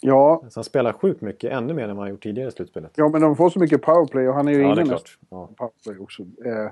[0.00, 2.90] Ja, Så han spelar sjukt mycket, ännu mer än vad han gjort tidigare i slutspelet.
[2.94, 5.18] ja, men de får så mycket powerplay och han är ju Ja, ingen klart.
[5.30, 5.48] Ja.
[5.56, 6.22] powerplay också.
[6.22, 6.70] Eh,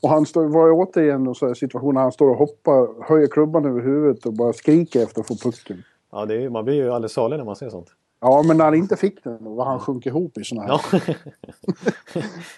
[0.00, 3.26] och han står, var återigen en sån här situation när han står och hoppar, höjer
[3.26, 5.82] klubban över huvudet och bara skriker efter att få pucken.
[6.12, 7.88] Ja, det är, man blir ju alldeles salig när man ser sånt.
[8.20, 10.68] Ja, men när han inte fick den, då var han sjunk ihop i såna här.
[10.70, 11.14] Ja,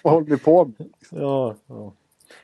[0.03, 0.89] Vad håller vi på med?
[1.09, 1.91] ja, ja.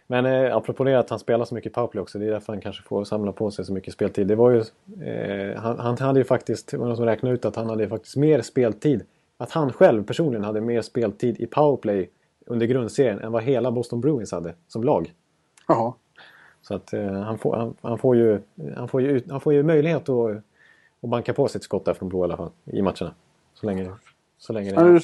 [0.08, 2.20] Men eh, apropå det att han spelar så mycket powerplay också.
[2.20, 4.28] Det är därför han kanske får samla på sig så mycket speltid.
[4.28, 4.60] Det var ju,
[5.08, 7.90] eh, han, han hade ju faktiskt, det var någon som räknade ut att han hade
[7.90, 9.02] faktiskt mer speltid.
[9.38, 12.10] Att han själv personligen hade mer speltid i powerplay
[12.50, 15.14] under grundserien än vad hela Boston Bruins hade som lag.
[15.68, 15.94] Jaha.
[16.62, 18.40] Så att eh, han, får, han, han, får ju,
[18.76, 20.30] han, får ju, han får ju möjlighet att,
[21.02, 23.14] att banka på sitt skott där från blå i alla fall i matcherna.
[23.54, 23.92] Så länge,
[24.38, 25.02] så länge det är,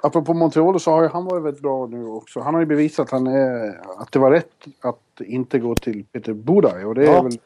[0.00, 2.40] apropå Montreal så har ju han varit väldigt bra nu också.
[2.40, 6.04] Han har ju bevisat att, han är, att det var rätt att inte gå till
[6.04, 6.84] Peter Budaj.
[6.84, 7.22] Och det är Ja.
[7.22, 7.38] väl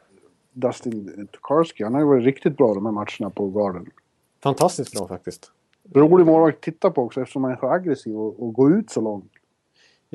[0.51, 1.83] Dustin Tokarski.
[1.83, 3.85] Han har ju varit riktigt bra de här matcherna på Garden.
[4.43, 5.51] Fantastiskt bra faktiskt.
[5.93, 8.89] Rolig målvakt att titta på också eftersom han är så aggressiv och, och går ut
[8.89, 9.31] så långt.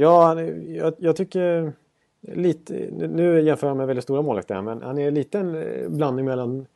[0.01, 1.73] Ja, han är- jag, jag tycker
[2.21, 2.73] lite...
[2.91, 6.25] Nu jämför jag med väldigt stora målvakter här, men han är lite en eh, blandning
[6.25, 6.67] mellan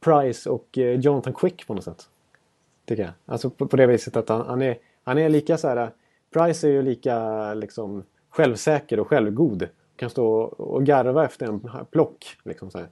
[0.00, 2.08] Price och eh, Jonathan Quick på något sätt.
[2.86, 3.12] Tycker jag.
[3.26, 5.76] Alltså på, på det viset att han, han, är, han är lika så här...
[5.76, 5.88] Eh,
[6.32, 9.68] Price är ju lika liksom självsäker och självgod.
[9.96, 12.26] Kan stå och, garva efter en plock.
[12.44, 12.88] Liksom så här.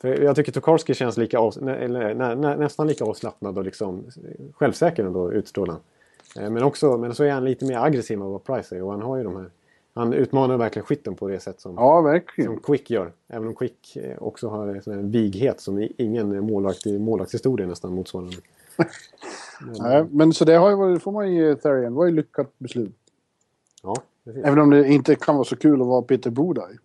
[0.00, 4.04] För jag tycker Tokarski känns lika nä, eller, nä, nä, nästan lika avslappnad och liksom
[4.54, 5.76] självsäker ändå utstrålar
[6.36, 8.82] men, också, men så är han lite mer aggressiv än vad Price är.
[8.82, 9.50] Och han har ju de här...
[9.96, 13.12] Han utmanar verkligen skytten på det sätt som, Ja, som Quick gör.
[13.28, 18.34] Även om Quick eh, också har en vighet som ingen målvakt i målvaktshistoria nästan motsvarar.
[19.80, 21.92] Nej, men så det har ju får man ge Therian.
[21.92, 22.94] Det var ju lyckat beslut.
[23.82, 23.94] Ja,
[24.24, 24.44] precis.
[24.44, 26.78] Även om det inte kan vara så kul att vara Peter Budaj.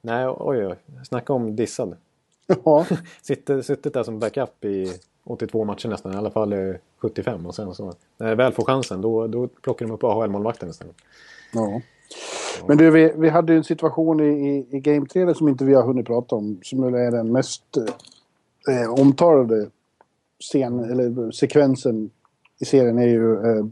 [0.00, 0.76] Nej, oj, oj.
[1.08, 1.96] Snacka om dissad.
[2.64, 2.86] Ja,
[3.22, 4.92] Sitter, suttit där som backup i
[5.24, 6.12] 82 matcher nästan.
[6.12, 7.46] I alla fall eh, 75.
[7.46, 10.96] Och sen så, när det väl får chansen då, då plockar de upp AHL-målvakten istället.
[11.52, 11.80] ja.
[12.68, 15.64] Men du, vi, vi hade ju en situation i, i, i Game 3 som inte
[15.64, 16.58] vi har hunnit prata om.
[16.62, 17.62] Som är den mest
[18.68, 19.70] eh, omtalade
[20.40, 22.10] scen, eller sekvensen
[22.60, 23.64] i serien är ju eh,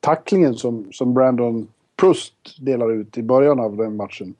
[0.00, 4.34] tacklingen som, som Brandon Prust delar ut i början av den matchen.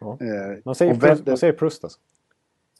[0.00, 0.18] Ja.
[0.20, 1.98] Eh, Man säger, Prust, man säger Prust alltså.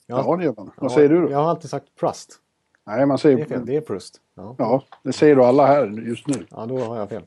[0.07, 0.71] Ja, det gör man.
[0.77, 1.31] Vad Ja, säger du då?
[1.31, 2.39] Jag har alltid sagt Prust.
[2.87, 3.45] Nej, man Det är säger...
[3.45, 3.67] fel.
[3.67, 4.21] Det är Prust.
[4.35, 4.55] Ja.
[4.59, 6.47] Ja, det säger du alla här just nu.
[6.51, 7.23] ja, då har jag fel.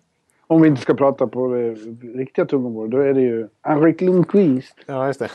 [0.48, 1.74] Om vi inte ska prata på det
[2.18, 4.76] riktiga tungomålet, då är det ju Henrik Lundqvist.
[4.86, 5.30] Ja, just det.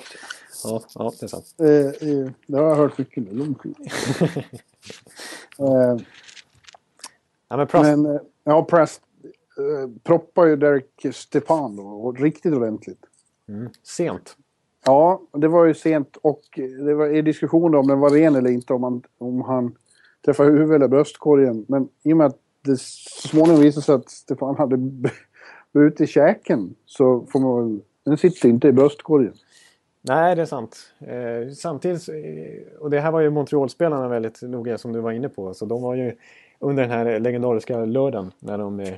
[0.64, 1.54] ja, ja, det är sant.
[1.60, 3.30] Eh, eh, det har jag hört mycket nu.
[3.32, 3.80] Lundqvist.
[5.58, 5.96] eh,
[7.48, 7.84] Ja, men Prust.
[7.84, 9.02] men, eh, ja, Prest
[9.58, 13.00] eh, proppar ju Derek Stepan då, och riktigt ordentligt.
[13.82, 14.36] Sent.
[14.84, 16.42] Ja, det var ju sent och
[16.86, 19.74] det var i diskussioner om den var ren eller inte, om han, om han
[20.24, 21.64] träffade huvudet eller bröstkorgen.
[21.68, 24.76] Men i och med att det så småningom visade sig att Stefan hade
[25.72, 27.80] brutit käken så får man väl...
[28.04, 29.34] Den sitter inte i bröstkorgen.
[30.02, 30.76] Nej, det är sant.
[31.00, 35.28] Eh, samtidigt, eh, och det här var ju Montreal-spelarna väldigt noga som du var inne
[35.28, 35.54] på.
[35.54, 36.12] Så de var ju
[36.58, 38.94] under den här legendariska lördagen när de eh,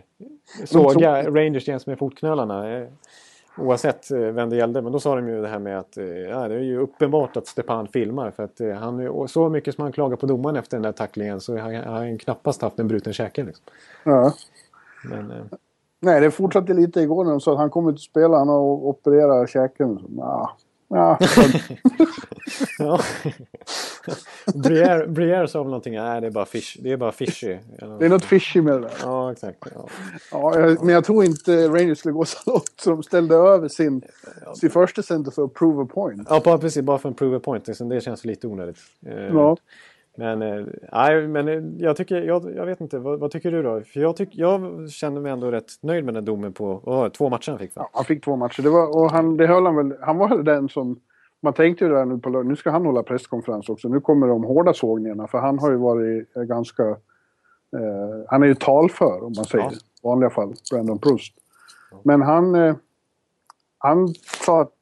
[0.65, 2.77] sågade Rangers jäms med fotknölarna.
[2.77, 2.89] Eh,
[3.59, 4.83] oavsett eh, vem det gällde.
[4.83, 7.37] Men då sa de ju det här med att eh, ja, det är ju uppenbart
[7.37, 8.31] att Stepan filmar.
[8.31, 11.41] För att eh, han, så mycket som han klagar på domaren efter den där tacklingen
[11.41, 13.45] så har han, knappast haft en bruten käke.
[13.45, 13.65] Liksom.
[14.05, 14.33] Ja.
[15.05, 15.45] Men, eh,
[16.05, 18.61] Nej, det fortsatte lite igår när de sa att han kommer inte spela, han har
[18.61, 19.99] opererat käken.
[19.99, 20.51] Så,
[20.93, 21.19] ja.
[24.55, 27.57] Briere, Briere sa väl någonting, nej det är bara, fish, det är bara fishy.
[27.99, 28.93] Det är något fishy med det där.
[29.03, 29.59] Ja, exakt.
[29.75, 29.89] Ja.
[30.31, 34.03] Ja, men jag tror inte Rangers skulle gå så långt så de ställde över sin,
[34.55, 36.27] sin första center för att prove a point.
[36.31, 36.83] Ja, precis.
[36.83, 37.67] Bara för en prove a point.
[37.67, 38.79] Liksom, det känns lite onödigt.
[39.07, 39.57] Eh, Ja.
[40.15, 43.63] Men, eh, nej, men eh, jag tycker, jag, jag vet inte, vad, vad tycker du
[43.63, 43.81] då?
[43.81, 47.29] För jag, tyck, jag känner mig ändå rätt nöjd med den domen på oh, två
[47.29, 47.83] matcher han fick va?
[47.83, 48.63] Ja, han fick två matcher.
[48.63, 49.95] Det var, och han, det höll han väl.
[50.01, 51.01] Han var väl den som...
[51.41, 53.89] Man tänkte ju där nu på lördag, nu ska han hålla presskonferens också.
[53.89, 56.89] Nu kommer de hårda sågningarna för han har ju varit eh, ganska...
[56.89, 59.71] Eh, han är ju talför om man säger Ja.
[59.73, 61.35] I vanliga fall, Brandon Proust.
[62.03, 62.55] Men han...
[62.55, 62.75] Eh,
[63.79, 64.09] han
[64.45, 64.73] sa att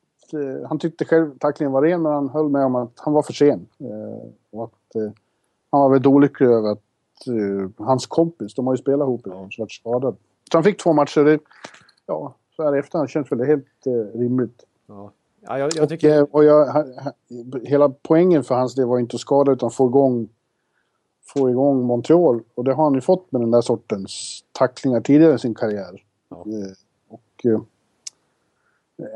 [0.69, 3.33] han tyckte själv tacklingen var ren men han höll med om att han var för
[3.33, 3.67] sen.
[3.81, 5.13] Eh, och att eh,
[5.71, 9.49] han var väldigt olycklig över att eh, hans kompis, de har ju spelat ihop idag,
[9.53, 10.17] så varit skadad.
[10.53, 11.25] Så han fick två matcher.
[11.25, 11.39] Det,
[12.07, 14.65] ja, så här i efterhand känns väl det helt eh, rimligt.
[14.87, 15.13] Ja.
[15.41, 16.19] Ja, jag, jag Och, tycker...
[16.19, 16.85] eh, och jag,
[17.65, 20.29] hela poängen för hans del var inte att skada utan få igång,
[21.35, 22.43] få igång Montreal.
[22.55, 26.03] Och det har han ju fått med den där sortens tacklingar tidigare i sin karriär.
[26.29, 26.37] Ja.
[26.37, 26.73] Eh,
[27.09, 27.47] och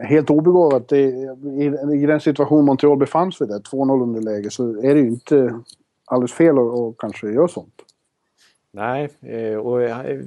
[0.03, 0.93] helt obegåvat.
[0.93, 1.29] I,
[1.95, 5.61] I den situation Montreal befann sig i, där 2-0 underläge, så är det ju inte
[6.05, 7.83] alldeles fel att, att kanske göra sånt.
[8.73, 10.21] Nej, eh, och eh,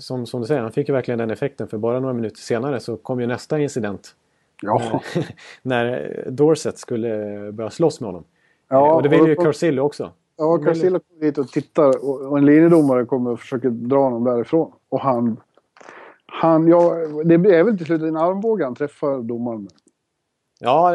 [0.00, 2.80] som, som du säger, han fick ju verkligen den effekten för bara några minuter senare
[2.80, 4.14] så kom ju nästa incident.
[4.62, 5.02] Ja.
[5.62, 7.08] när Dorset skulle
[7.52, 8.24] börja slåss med honom.
[8.68, 10.10] ja och det vill ju Carcillo också.
[10.36, 14.72] Ja, Carcillo kommer dit och tittar och en linjedomare kommer och försöker dra honom därifrån.
[14.88, 15.36] Och han...
[16.40, 19.72] han ja, det är väl till slut en armbåge han träffar domaren med.
[20.60, 20.90] Ja,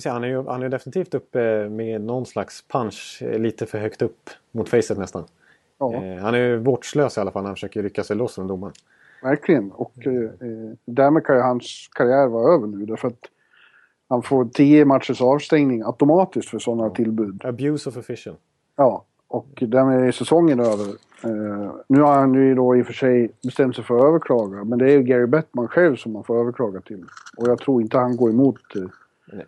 [0.00, 3.78] säga, han är ju han är definitivt uppe med någon slags punch eh, lite för
[3.78, 5.24] högt upp mot facet nästan.
[5.78, 8.34] Ja, Eh, han är ju vårdslös i alla fall när han försöker rycka sig loss
[8.34, 8.72] från domaren.
[9.22, 9.70] verkligen.
[9.72, 12.86] Och eh, eh, därmed kan ju hans karriär vara över nu.
[12.86, 13.24] Därför att
[14.08, 17.44] han får tio matchers avstängning automatiskt för sådana tillbud.
[17.44, 18.36] Abuse of official.
[18.76, 20.86] Ja, och därmed är säsongen över.
[21.24, 24.64] Eh, nu har han ju då i och för sig bestämt sig för att överklaga.
[24.64, 27.04] Men det är ju Gary Bettman själv som man får överklaga till.
[27.36, 28.56] Och jag tror inte han går emot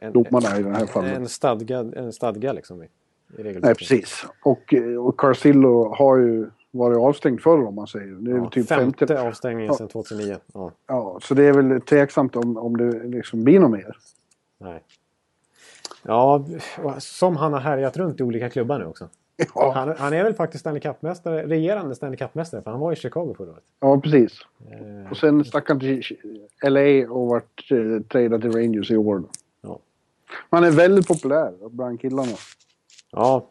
[0.00, 1.16] en, domarna i det här fallet.
[1.16, 3.58] en, stadga, en stadga liksom i, i.
[3.62, 4.26] Nej, precis.
[4.42, 8.12] Och, eh, och Carcillo har ju varit avstängd förr om man säger.
[8.12, 9.26] Det är Ja, typ femte 50.
[9.26, 9.74] avstängningen Ja.
[9.76, 10.36] sedan 2009.
[10.54, 13.96] Ja, Ja, så det är väl tveksamt om, om det liksom blir något mer.
[14.58, 14.82] nej.
[16.02, 16.44] Ja,
[16.98, 19.08] som han har härjat runt i olika klubbar nu också.
[19.54, 22.96] Ja, Han, han är väl faktiskt Stanley Cup-mästare, regerande Stanley Cup-mästare för han var i
[22.96, 23.64] Chicago förra året.
[23.80, 24.32] ja precis.
[24.70, 26.02] Eh, Och sen stack han till
[26.62, 29.22] LA och vart eh, tradad till Rangers i år.
[29.62, 29.78] Ja.
[30.50, 32.32] Man är väldigt populär bland killarna.
[33.10, 33.46] ja.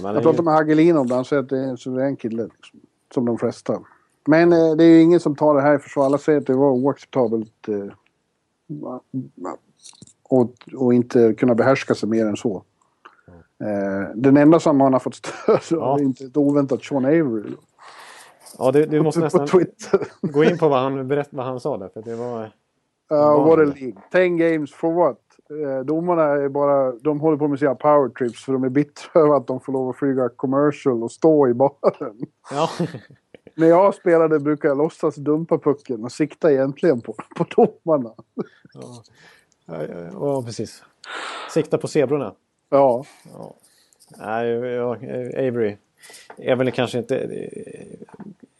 [0.00, 1.14] ja Jag pratade med Hagelin om det.
[1.14, 2.42] Han säger att det är en suverän kille.
[2.42, 2.80] Liksom,
[3.14, 3.80] som de flesta.
[4.26, 6.04] Men eh, det är ju ingen som tar det här i försvar.
[6.04, 7.68] Alla säger att det var oacceptabelt.
[7.68, 7.86] Eh,
[10.22, 12.62] och, och inte kunna behärska sig mer än så.
[13.64, 15.76] Eh, den enda som han har fått stöd Ja.
[15.76, 17.52] av är inte ett oväntat Sean Avery.
[18.58, 19.48] ja, du, du måste nästan
[20.20, 21.88] gå in på vad han, berätt, vad han sa där.
[21.88, 22.50] För det var...
[23.08, 23.92] Vad what a league.
[24.12, 25.18] Ten games for what?
[25.50, 26.92] Eh, domarna är bara...
[26.92, 29.72] De håller på med sina power trips för de är bittra över att de får
[29.72, 32.16] lov att flyga commercial och stå i baren.
[32.50, 32.68] Ja,
[33.54, 38.14] När jag spelade brukade jag låtsas dumpa pucken och sikta egentligen på, på domarna.
[38.74, 39.02] ja.
[39.66, 40.82] Ja, ja, ja, precis.
[41.54, 42.34] Sikta på zebrorna.
[42.68, 43.54] Ja, Ja.
[44.18, 44.92] Nej, ja,
[45.48, 45.76] Avery
[46.36, 48.08] är väl kanske inte eh,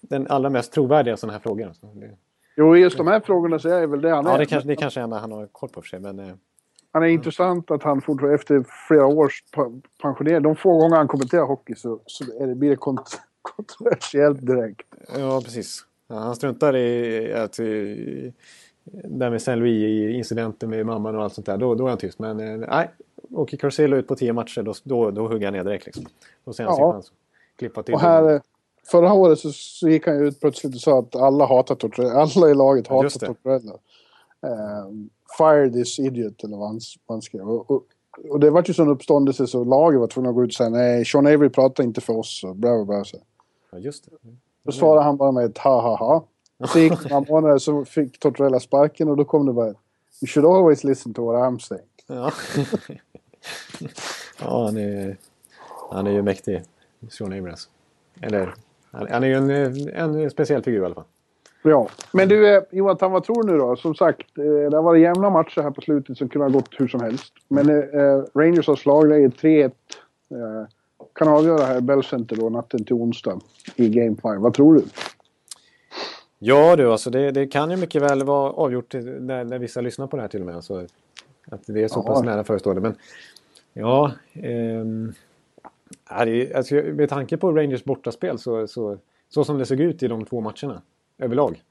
[0.00, 1.72] den allra mest trovärdiga i sådana här frågor.
[2.56, 4.30] Jo just de här frågorna så är väl det han är.
[4.30, 6.00] Ja, det kanske, det kanske är enda han har koll på för sig.
[6.00, 6.34] Men, eh,
[6.92, 9.44] Han är intressant att han fortfarande efter flera års
[10.02, 14.46] pensionering, de få gånger han kommenterar hockey så, så är det, blir det kont- kontroversiellt
[14.46, 14.86] direkt.
[15.18, 15.84] ja, precis.
[16.08, 17.58] Ja, han struntar i att...
[18.92, 21.56] Där med Saint Louis i incidenten med mamman och allt sånt där.
[21.56, 22.18] Då, då är han tyst.
[22.18, 22.90] Men eh, nej,
[23.32, 25.86] åker Carcillo ut på tio matcher då, då, då hugger han ner direkt.
[25.86, 26.04] Liksom.
[26.44, 27.02] Då ser han Ja.
[27.56, 27.94] klippa till.
[27.94, 28.40] Och här, eh,
[28.90, 32.14] förra året så, så gick han ut plötsligt och sa att alla hatar Tortorella.
[32.14, 33.26] Alla i laget hatar.
[33.26, 33.72] Tortorella.
[34.42, 34.90] Eh,
[35.38, 37.50] fire this idiot eller vad han, vad han skrev.
[37.50, 37.84] Och, och,
[38.30, 40.70] och det var ju sån uppståndelse så laget var tvungna att gå ut och säga
[40.70, 42.44] nej, Sean Avery pratar inte för oss.
[42.44, 43.16] Och bla, bla, bla, så.
[43.72, 44.10] Ja, just det.
[44.62, 46.24] Då svarade han bara med ett ha ha ha.
[46.64, 49.74] Så gick det några månader så fick Tortorella sparken och då kom det bara
[50.22, 51.84] You should always listen to what I'm saying.
[52.06, 52.32] Ja,
[54.40, 55.16] ja han, är,
[55.90, 56.62] han är ju mäktig.
[57.10, 57.68] Sean alltså.
[58.20, 58.54] Eller,
[58.90, 61.04] han, han är ju en, en speciell figur i alla fall.
[61.62, 63.76] Ja, men du eh, Jonathan, vad tror du nu då?
[63.76, 66.70] Som sagt, eh, det har varit jämna matcher här på slutet som kunde ha gått
[66.78, 67.32] hur som helst.
[67.48, 69.64] Men eh, Rangers har slagläge 3-1.
[70.30, 70.68] Eh,
[71.14, 73.40] kan avgöra här i Bell Center då natten till onsdag
[73.76, 74.42] i Game 5.
[74.42, 74.82] Vad tror du?
[76.38, 80.06] Ja du, alltså det, det kan ju mycket väl vara avgjort när, när vissa lyssnar
[80.06, 80.54] på det här till och med.
[80.56, 80.86] Alltså,
[81.50, 82.12] att det är så Ja.
[82.12, 82.82] pass nära förestående.
[82.82, 82.94] Men
[83.72, 84.46] ja, det
[86.42, 90.08] är- alltså, med tanke på Rangers bortaspel så, så, så som det såg ut i
[90.08, 90.82] de två matcherna
[91.18, 91.62] överlag.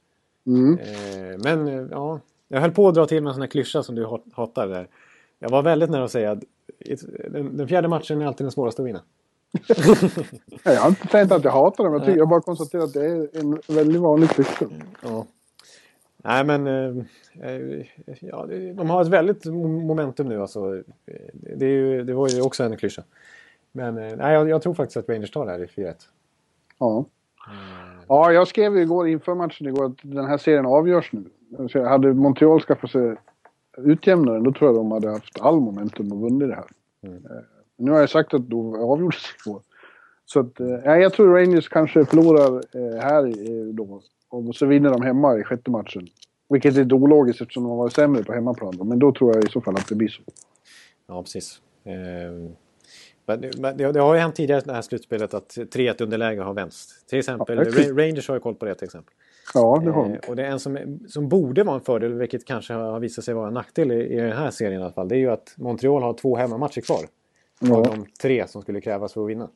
[0.48, 0.78] Mm.
[0.80, 3.84] Eh, men eh, ja, jag höll på att dra till med en sån här klyscha
[3.84, 4.68] som du hat- hatar.
[4.68, 4.88] Där.
[5.40, 6.44] Jag var väldigt nära att säga att
[7.30, 9.02] den, den fjärde matchen är alltid den svåraste att vinna.
[10.64, 11.94] Jag har inte tänkt att jag hatar dem.
[11.94, 14.66] Jag, tycker, jag bara konstaterar att det är en väldigt vanlig klyscha.
[15.04, 15.26] Ja.
[16.18, 17.04] Nej men eh,
[17.42, 17.86] eh,
[18.20, 20.76] ja, de har ett väldigt mo- momentum nu alltså.
[20.78, 20.82] Eh,
[21.34, 23.04] Det, ju, det var ju också en klyscha.
[23.72, 25.94] Men eh, nej, jag, jag tror faktiskt att Rangers tar det här i 4-1.
[26.80, 27.06] Ja.
[28.08, 31.24] Ja, jag skrev ju igår inför matchen igår att den här serien avgörs nu.
[31.70, 33.16] Så hade Montreal skaffat sig
[33.78, 36.66] utjämnaren då tror jag de hade haft all momentum och vunnit det här.
[37.04, 37.24] Mm.
[37.78, 39.62] Nu har jag sagt att då avgjordes igår.
[40.26, 44.02] Så att, eh, ja, jag tror Rangers kanske förlorar eh, här eh, då.
[44.30, 46.08] Och så vinner de hemma i sjätte matchen.
[46.50, 48.78] Vilket är lite ologiskt eftersom de var sämre på hemmaplan.
[48.78, 48.84] då.
[48.84, 50.22] Men då tror jag i så fall att det blir så.
[51.08, 51.62] Ja, precis.
[51.84, 52.52] Eh,
[53.26, 56.42] men, men det, det har ju hänt tidigare i det här slutspelet att 3-1 underläge
[56.42, 57.06] har vänts.
[57.06, 59.14] Till exempel Ja, Rangers har ju koll på det till exempel.
[59.54, 60.14] Ja, det har de.
[60.14, 63.26] Eh, och det är en som, som borde vara en fördel, vilket kanske har visat
[63.26, 65.08] sig vara en nackdel i, i den här serien i alla fall.
[65.08, 67.06] Det är ju att Montreal har två hemmamatcher kvar.
[67.62, 69.50] Av de tre som skulle krävas för att vinna.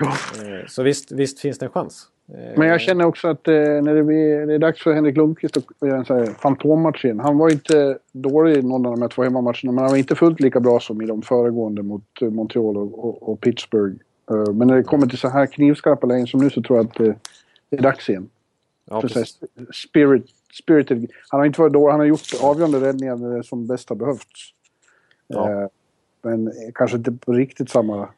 [0.00, 0.06] Ja.
[0.06, 2.06] Eh, Så visst, visst finns det en chans.
[2.34, 5.16] Eh, Men jag känner också att eh, när det, blir, det är dags för Henrik
[5.16, 7.20] Lundqvist att göra en sån här fantommatch igen.
[7.20, 10.14] Han var inte dålig i någon av de här två hemmamatcherna, men han var inte
[10.14, 13.96] fullt lika bra som i de föregående mot Montreal och, och, och Pittsburgh.
[14.54, 16.94] Men när det kommer till så här knivskarpa lägen som nu så tror jag att
[17.70, 18.28] det är dags igen.
[18.90, 19.24] ja, för
[19.72, 20.26] spirit,
[20.62, 21.10] spirited.
[21.28, 23.96] Han har inte varit dålig, han har gjort avgörande räddningar när det som bäst har
[23.96, 24.52] behövts.
[25.26, 25.68] Ja.
[26.22, 28.08] Men kanske inte på riktigt samma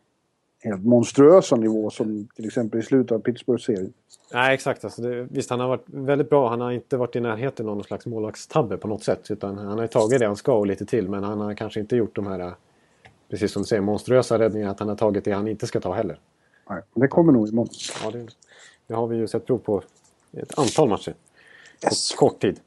[0.63, 3.93] helt monstruösa nivå som till exempel i slutet av Pittsburgh-serien.
[4.33, 4.85] Nej, exakt.
[4.85, 6.49] Alltså det, visst, han har varit väldigt bra.
[6.49, 9.31] Han har inte varit i närheten av någon slags målvaktstabbe på något sätt.
[9.31, 11.09] Utan han har tagit det han ska och lite till.
[11.09, 12.53] Men han har kanske inte gjort de här,
[13.29, 14.73] precis som du säger, monstruösa räddningarna.
[14.73, 16.19] Att han har tagit det han inte ska ta heller.
[16.71, 17.75] Nej, men det kommer nog imorgon.
[18.05, 18.27] Ja, det,
[18.87, 19.83] det har vi ju sett prov på
[20.33, 21.15] ett antal matcher.
[21.85, 22.13] Yes.
[22.13, 22.61] På kort tid.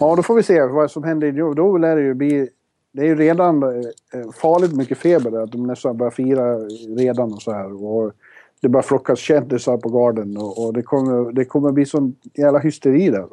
[0.00, 1.54] Ja, då får vi se vad som händer.
[1.54, 2.48] Då lär det ju bli...
[2.92, 5.40] Det är ju redan eh, farligt mycket feber där.
[5.40, 6.58] Att de nästan börjar fira
[6.96, 7.84] redan och så här.
[7.84, 8.12] Och
[8.60, 12.58] det börjar flockas kändisar på garden och, och det, kommer, det kommer bli sån jävla
[12.58, 13.26] hysteri där.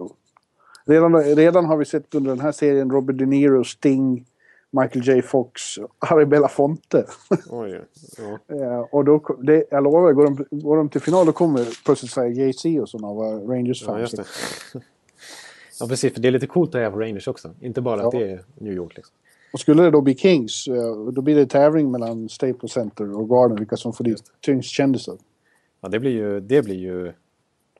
[0.85, 4.25] Redan, redan har vi sett under den här serien Robert De Niro, Sting,
[4.71, 5.61] Michael J Fox,
[5.99, 7.05] Harry Belafonte.
[7.49, 7.81] Oj,
[8.17, 8.55] ja.
[8.55, 12.11] Eh, och då, det, jag lovar, går de, går de till final då kommer plötsligt
[12.11, 13.99] säga Jay-Z och sådana vara ja, Rangers-fans.
[14.01, 14.23] just det.
[15.81, 16.13] Ja, precis.
[16.13, 17.51] För det är lite coolt att heja på Rangers också.
[17.59, 18.19] Inte bara att Ja.
[18.19, 18.95] det är New York.
[18.95, 19.15] Liksom.
[19.53, 23.29] Och skulle det då bli Kings, eh, då blir det tävling mellan Staples Center och
[23.29, 25.17] Garden, vilka som får dit tyngst kändisar.
[25.81, 27.13] Ja, det blir ju, det blir ju,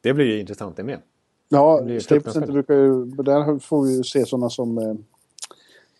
[0.02, 1.00] det blir ju intressant det med.
[1.50, 2.34] Ja, Det Staples.
[2.34, 3.06] Center brukar ju...
[3.06, 4.78] Där får vi ju se sådana som...
[4.78, 4.94] Eh,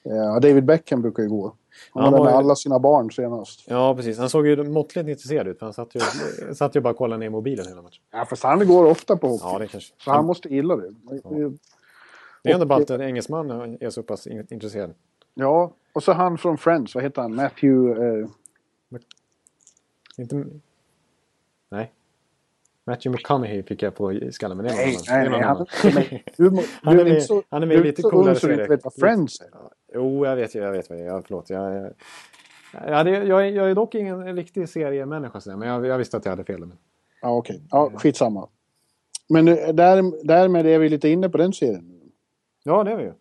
[0.04, 1.44] ja, David Beckham brukar ju gå.
[1.46, 1.54] Han
[1.94, 3.64] Ja, var han med var ju- alla sina barn senast.
[3.68, 4.18] Ja, precis.
[4.18, 5.62] Han såg ju måttligt intresserad ut.
[5.62, 6.00] Han satt ju,
[6.56, 8.04] satt ju bara och kollade ner i mobilen hela matchen.
[8.12, 9.44] Ja, fast han går ofta på hockey.
[9.46, 9.94] Ja, det kanske.
[10.04, 10.90] Så han måste gilla det.
[12.44, 14.94] Det är ändå bara att en engelsman är så pass in- intresserad.
[15.40, 17.36] Ja, och så han från Friends, vad heter han?
[17.36, 18.06] Matthew...
[18.22, 18.28] Eh,
[20.18, 20.46] Inte...
[21.70, 21.92] Nej.
[22.86, 25.42] Matthew McConaughey fick jag på skallen, men det är nej, nej, nej.
[25.42, 25.66] Han,
[26.38, 28.84] du, Han är med- så- han är med du lite så coolare så du vet
[28.84, 29.48] vad Friends är.
[29.94, 31.08] Jo, jag vet, jag vet vad det är.
[31.08, 31.50] Ja, förlåt.
[31.50, 31.92] Jag,
[32.74, 36.32] jag, jag, är- jag är dock ingen riktig seriemänniska, men jag, jag visste att jag
[36.32, 36.60] hade fel.
[36.60, 36.78] Men...
[37.22, 37.62] Ja, okej.
[37.72, 38.48] Ja, skitsamma.
[39.30, 42.12] Men eh, där, därmed är vi lite inne på den serien.
[42.64, 43.14] Ja, det är vi ju.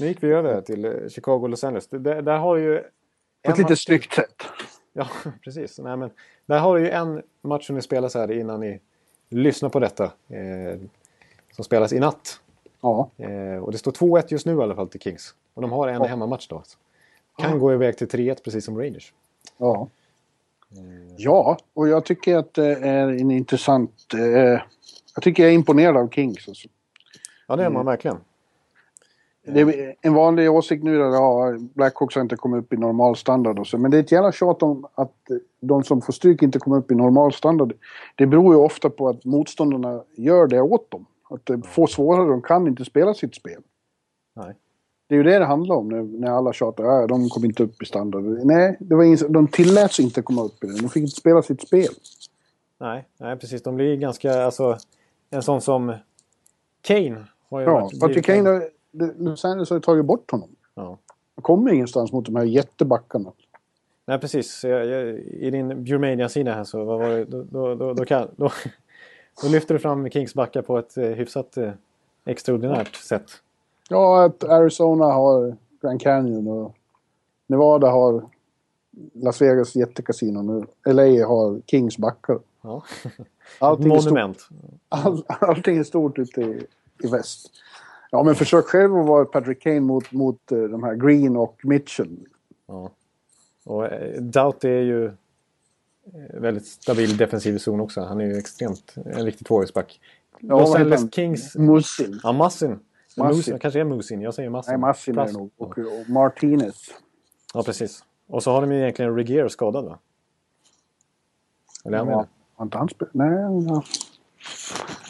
[0.00, 1.88] Nu gick vi över till eh, Chicago Los Angeles.
[1.88, 2.82] Där, där har ju...
[3.42, 4.42] På ett lite snyggt sätt.
[4.92, 5.08] Ja,
[5.44, 5.78] precis.
[5.78, 6.10] Nej, men
[6.46, 8.80] där har du ju en match som ni spelar så här innan ni
[9.28, 10.04] lyssnar på detta.
[10.04, 10.80] Eh,
[11.52, 12.40] som spelas i natt.
[12.80, 13.10] Ja.
[13.16, 15.34] Eh, och det står 2-1 just nu i alla fall till Kings.
[15.54, 16.04] Och de har en Ja.
[16.06, 16.56] hemmamatch då.
[16.56, 16.78] Alltså.
[17.38, 19.12] Kan gå iväg till 3-1 precis som Rangers.
[19.58, 19.88] Ja.
[21.16, 23.92] Ja, och jag tycker att det är en intressant...
[24.14, 24.20] Eh,
[25.14, 26.48] jag tycker jag är imponerad av Kings.
[26.48, 26.68] Alltså.
[27.48, 27.86] Ja, det är man Mm.
[27.86, 28.16] verkligen.
[29.48, 32.76] Det är en vanlig åsikt nu är att ja, Blackhawks har inte kommit upp i
[32.76, 33.78] normal standard och så.
[33.78, 35.14] Men det är ett jävla tjat om att
[35.60, 37.72] de som får stryk inte kommer upp i normal standard.
[38.14, 41.06] Det beror ju ofta på att motståndarna gör det åt dem.
[41.30, 43.62] Att det får svårare, de kan inte spela sitt spel.
[44.36, 44.54] Nej.
[45.08, 47.62] Det är ju det det handlar om när, när alla tjatar ja, de kom inte
[47.62, 48.24] upp i standard.
[48.24, 50.80] Nej, det var ingen, de tilläts inte komma upp i det.
[50.82, 51.88] De fick inte spela sitt spel.
[52.80, 53.62] Nej, nej, precis.
[53.62, 54.44] De blir ganska...
[54.44, 54.78] Alltså,
[55.30, 55.94] en sån som
[56.80, 58.00] Kane har ju Ja, varit...
[58.00, 58.60] Patrick Kane,
[59.18, 60.48] Los Angeles har ju tagit bort honom.
[60.74, 60.98] Ja.
[61.34, 63.32] Han kommer ingenstans mot de här jättebackarna.
[64.06, 64.64] Nej, precis.
[64.64, 68.28] Jag, jag, I din Bjurmania-sida här så vad var det, då, då, då, då, kan,
[68.36, 68.50] då,
[69.42, 71.72] då lyfter du fram Kings backar på ett eh, hyfsat eh,
[72.24, 73.30] extraordinärt sätt.
[73.88, 76.76] Ja, att Arizona har Grand Canyon och
[77.46, 78.28] Nevada har
[79.12, 80.66] Las Vegas jättekasino nu.
[80.92, 82.38] LA har Kings backar.
[82.62, 82.82] Ja.
[83.58, 84.48] Allting är, stort, Monument.
[84.88, 86.66] all, allting är stort ute i,
[87.02, 87.50] i väst.
[88.16, 91.60] Ja, men försök själv att vara Patrick Kane mot, mot eh, de här Green och
[91.62, 92.18] Mitchell.
[92.66, 92.90] Ja.
[93.64, 95.12] Och eh, Doughty är ju eh,
[96.34, 98.00] väldigt stabil defensiv zon också.
[98.00, 100.00] Han är ju extremt en riktig tvåvägsback.
[100.40, 101.10] Ja, Los Angeles han?
[101.10, 101.54] Kings...
[101.56, 102.20] Musin.
[102.22, 102.78] Ja, Massin.
[103.16, 103.58] Musin.
[103.58, 104.20] Kanske är Musin.
[104.20, 104.72] Jag säger Massin.
[104.72, 105.50] Nej, Massin är det nog.
[105.56, 106.90] Och, och Martinez.
[107.54, 108.04] Ja, precis.
[108.28, 109.98] Och så har de ju egentligen Regier skadad va?
[111.84, 112.14] Eller är han med?
[112.14, 113.14] Ja, har inte han spelat?
[113.14, 113.64] Nej.
[113.68, 113.82] Ja.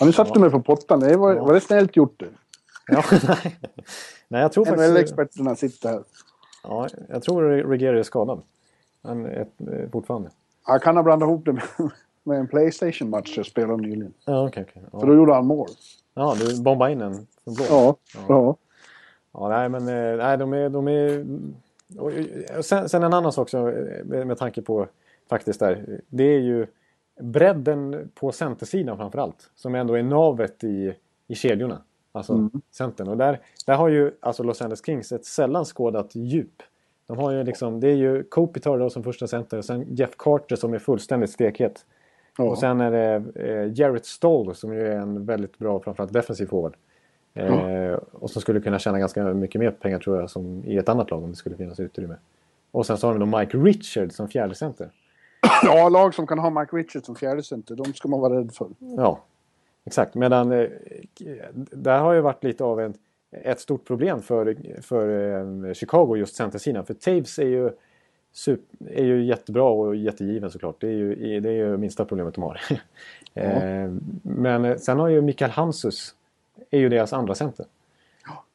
[0.00, 1.00] Ja, nu satte du mig på pottan.
[1.00, 1.44] Det var, Ja.
[1.44, 2.28] var det snällt gjort det?
[2.86, 3.56] Ja, nej.
[4.28, 4.90] nej, jag tror faktiskt...
[4.90, 6.02] NHL-experterna sitter här.
[6.62, 8.42] Ja, jag tror Regier är skadad.
[9.02, 10.30] Han är eh, fortfarande.
[10.66, 11.62] Jag kan ha blandat ihop det med,
[12.22, 14.14] med en Playstation-match jag spelade nyligen.
[14.24, 14.66] Ja, okej.
[14.70, 14.82] okej.
[14.90, 15.16] För då Ja.
[15.16, 15.68] gjorde han mål.
[16.14, 17.64] ja, du bombade in en från blå.
[17.68, 17.96] Ja.
[18.28, 18.56] ja.
[19.32, 20.68] Ja, nej, men eh, nej, de är...
[20.68, 21.26] De är
[21.98, 24.86] och, eh, sen, sen en annan sak med, med tanke på
[25.28, 26.00] faktiskt där.
[26.08, 26.66] Det är ju
[27.20, 29.50] bredden på centersidan framför allt.
[29.54, 30.94] Som ändå är navet i,
[31.26, 31.82] i kedjorna.
[32.16, 32.50] Alltså Mm.
[32.70, 33.08] centern.
[33.08, 36.62] Och där, där har ju alltså Los Angeles Kings ett sällan skådat djup.
[37.06, 40.16] De har ju liksom, det är ju Kopitar då som första center och sen Jeff
[40.16, 41.86] Carter som är fullständigt stekhet.
[42.38, 42.44] Ja.
[42.44, 46.46] Och sen är det eh, Jarrett Stoll som ju är en väldigt bra, framförallt defensiv
[46.46, 46.76] forward.
[47.34, 50.88] Eh, och som skulle kunna tjäna ganska mycket mer pengar tror jag som i ett
[50.88, 52.14] annat lag om det skulle finnas utrymme.
[52.70, 54.90] Och sen så har de då Mike Richard som fjärde center.
[55.62, 58.52] ja, lag som kan ha Mike Richards som fjärde center, de ska man vara rädd
[58.54, 58.68] för.
[58.78, 59.20] Ja,
[59.86, 60.14] exakt.
[60.14, 60.68] Medan eh,
[61.54, 62.94] där har ju varit lite av en,
[63.30, 65.08] ett stort problem för, för
[65.68, 66.86] eh, Chicago just centersidan.
[66.86, 67.70] För Taves är ju,
[68.32, 70.76] super, är ju jättebra och jättegiven såklart.
[70.80, 72.60] Det är ju, det är ju minsta problemet de har.
[73.34, 73.90] eh,
[74.22, 76.14] men sen har ju Mikael Hansus
[76.70, 77.66] är ju deras andra center.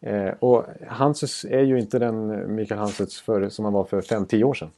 [0.01, 4.43] Eh, och Hansus är ju inte den Mikael Hansus för, som han var för 5-10
[4.43, 4.69] år sedan.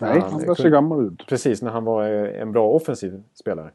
[0.00, 1.26] Nej, Han han börjar kunde- se gammal ut.
[1.26, 3.70] Precis, när han var en bra offensiv spelare.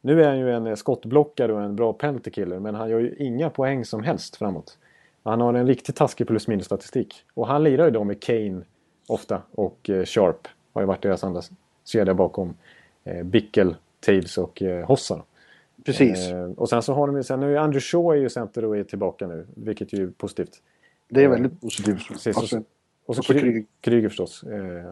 [0.00, 2.98] Nu är han ju en eh, skottblockare och en bra penalty killer, men han gör
[3.00, 4.78] ju inga poäng som helst framåt.
[5.22, 7.14] Han har en riktigt taskig plus minus statistik.
[7.34, 8.62] Och han lirar ju då med Kane
[9.08, 11.42] ofta och eh, Sharp har ju varit deras andra
[11.84, 12.54] kedja bakom
[13.04, 15.22] eh, Bickel, Taves och eh, Hossa.
[15.84, 16.28] Precis.
[16.30, 18.64] Eh, och sen så har de ju, sen nu är Andrew Shaw är ju center
[18.64, 20.62] och är tillbaka nu, vilket ju är positivt.
[21.08, 22.08] Det är väldigt positivt.
[22.08, 22.62] Precis, Alltså, och,
[23.06, 23.64] och så och så Kry- Kryger.
[23.80, 24.42] Kryger förstås.
[24.42, 24.90] Eh,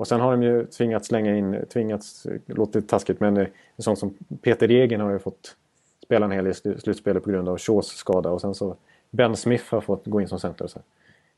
[0.00, 3.46] och sen har de ju tvingats slänga in, tvingats, låter taskigt, men en
[3.78, 5.56] sån som Peter Egen har ju fått
[6.04, 8.30] spela en hel del i slu- slutspelet på grund av Shaws skada.
[8.30, 8.76] Och sen så
[9.10, 10.64] Ben Smith har fått gå in som center.
[10.64, 10.80] Och så.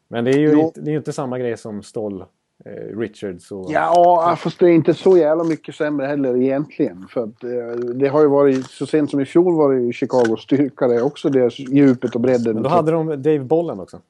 [0.09, 2.25] Men det är ju inte, det är inte samma grej som Stoll,
[2.65, 3.73] eh, Richards och...
[3.73, 7.07] Ja, fast det är inte så jävla mycket sämre heller egentligen.
[7.11, 9.93] För att, eh, det har ju varit, så sent som i fjol var det ju
[9.93, 12.55] Chicagos styrka det också deras djupet och bredden.
[12.55, 14.01] Men då hade de Dave Bollen också.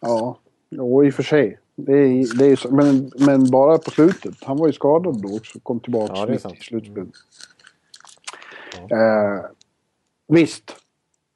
[0.00, 0.38] Ja,
[0.78, 1.58] och i och för sig.
[1.80, 4.34] Det är, det är, men, men bara på slutet.
[4.44, 5.60] Han var ju skadad då också.
[5.60, 6.54] Kom tillbaka Ja, mitt sant.
[6.54, 7.08] i slutspelet.
[8.90, 9.44] Eh,
[10.28, 10.76] visst.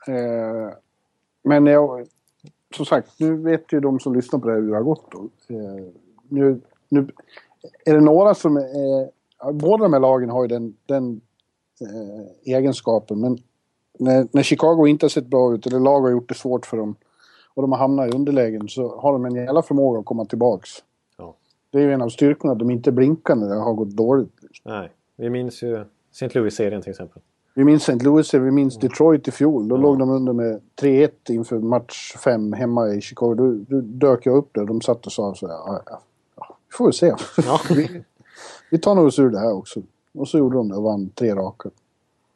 [0.07, 0.75] Eh,
[1.43, 2.07] men jag,
[2.77, 5.11] som sagt, nu vet ju de som lyssnar på det här hur det har gått.
[5.11, 5.29] Då.
[5.49, 5.85] Eh,
[6.29, 7.09] nu, nu
[7.85, 9.09] är det några som är...
[9.39, 11.21] ja, Båda de här lagen har ju den, den
[11.81, 13.21] eh, egenskapen.
[13.21, 13.39] Men
[13.99, 16.77] när, när Chicago inte har sett bra ut eller lag har gjort det svårt för
[16.77, 16.95] dem
[17.55, 20.71] och de har hamnat i underlägen så har de en jävla förmåga att komma tillbaks.
[21.19, 21.35] Ja.
[21.71, 24.33] Det är ju en av styrkorna, att de inte blinkar när det har gått dåligt.
[24.65, 26.29] Nej, vi minns ju St.
[26.39, 27.23] Louis-serien till exempel.
[27.55, 28.05] Vi minns St.
[28.05, 29.69] Louis, vi minns Detroit i fjol.
[29.69, 33.35] Då låg de under med 3-1 inför match 5 hemma i Chicago.
[33.35, 34.65] Då, då dök jag upp där.
[34.65, 36.01] De satt och sa så här, ja, ja,
[36.37, 37.15] ja, vi får väl se.
[37.75, 38.05] Vi,
[38.71, 39.83] vi tar nog oss ur det här också.
[40.15, 41.71] Och så gjorde de det och vann tre raka.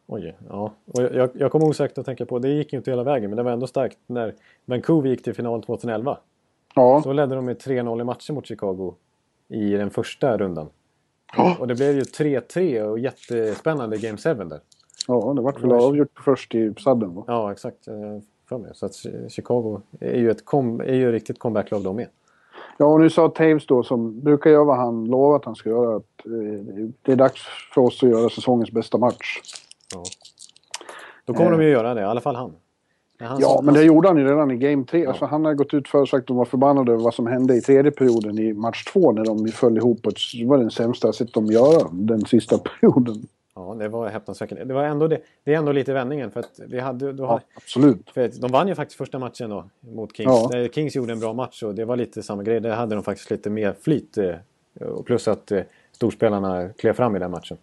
[0.07, 0.72] Oj, ja.
[0.86, 3.36] Och jag- jag, kommer osökt att tänka på, det gick ju inte hela vägen, men
[3.36, 4.34] det var ändå starkt när
[4.64, 6.18] Vancouver gick till final 2011.
[6.74, 8.94] Ja, Då ledde de med 3-0 i matcher mot Chicago
[9.48, 10.68] i den första rundan.
[11.36, 11.57] Ja.
[11.61, 14.61] Och det blev ju 3-3 och jättespännande Game 7 där.
[15.09, 17.14] ja det vart väl avgjort först i sadden.
[17.14, 17.24] Va?
[17.26, 17.84] Ja, exakt.
[18.48, 18.70] För mig.
[18.74, 22.09] Så att Chi- Chicago är ju ett kom, är ju ett riktigt comeback-lag de med.
[22.78, 25.70] Ja, och nu sa Taves då, som brukar göra vad han lovar att han ska
[25.70, 27.40] göra, att eh, det är dags
[27.74, 29.40] för oss att göra säsongens bästa match.
[29.95, 30.03] Ja.
[31.24, 31.59] Då kommer Eh.
[31.59, 32.53] de ju göra det, i alla fall han.
[33.20, 35.07] Han Ja, men det gjorde han ju redan i Game 3.
[35.07, 37.26] Alltså, han har gått ut för och sagt att de var förbannade över vad som
[37.26, 40.01] hände i tredje perioden i match 2 när de föll ihop.
[40.03, 43.26] Det var den sämsta jag sett dem göra den sista perioden.
[43.55, 44.64] Ja, det var häpnadsväckande.
[44.64, 47.12] Det, var ändå det, det är ändå lite vändningen för att vi hade...
[47.12, 48.11] Då Ja, absolut.
[48.11, 50.26] för att de vann ju faktiskt första matchen då mot Kings.
[50.26, 50.49] Ja.
[50.53, 52.61] Där Kings gjorde en bra match och det var lite samma grej.
[52.61, 54.18] Där hade de faktiskt lite mer flyt.
[54.18, 54.34] eh,
[55.07, 55.61] plus att eh,
[55.93, 57.57] storspelarna klev fram i den matchen.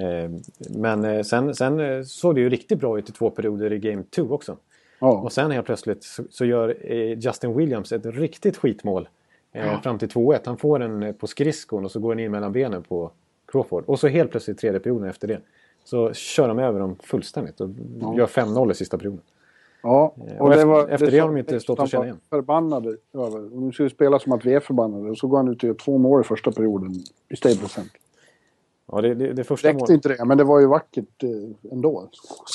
[0.00, 0.30] Eh,
[0.70, 3.78] Men eh, sen, sen eh, såg det ju riktigt bra ut i två perioder i
[3.78, 4.56] Game 2 också.
[4.98, 6.68] Ja, Och sen helt plötsligt så, så gör
[7.14, 9.08] Justin Williams ett riktigt skitmål.
[9.52, 10.40] Eh, Fram till 2-1.
[10.44, 13.10] Han får den på skridskon och så går den in mellan benen på
[13.46, 13.84] Crawford.
[13.86, 15.40] Och så helt plötsligt tredje perioden efter det.
[15.84, 17.68] Så kör de över dem fullständigt och
[18.16, 19.20] gör 5-0 i sista perioden.
[19.82, 20.14] ja.
[20.38, 22.20] och efter- efter det har sa de inte stått att att känna igen.
[22.28, 23.54] var Förbannade över.
[23.56, 25.10] Och nu ska vi spela som att vi är förbannade.
[25.10, 26.92] Och så går han ut och gör två mål i första perioden
[27.28, 28.00] i Staples Center.
[28.92, 29.90] Ja, det, det, det första Räckte målet.
[29.94, 32.08] inte det, men det var ju vackert eh, ändå.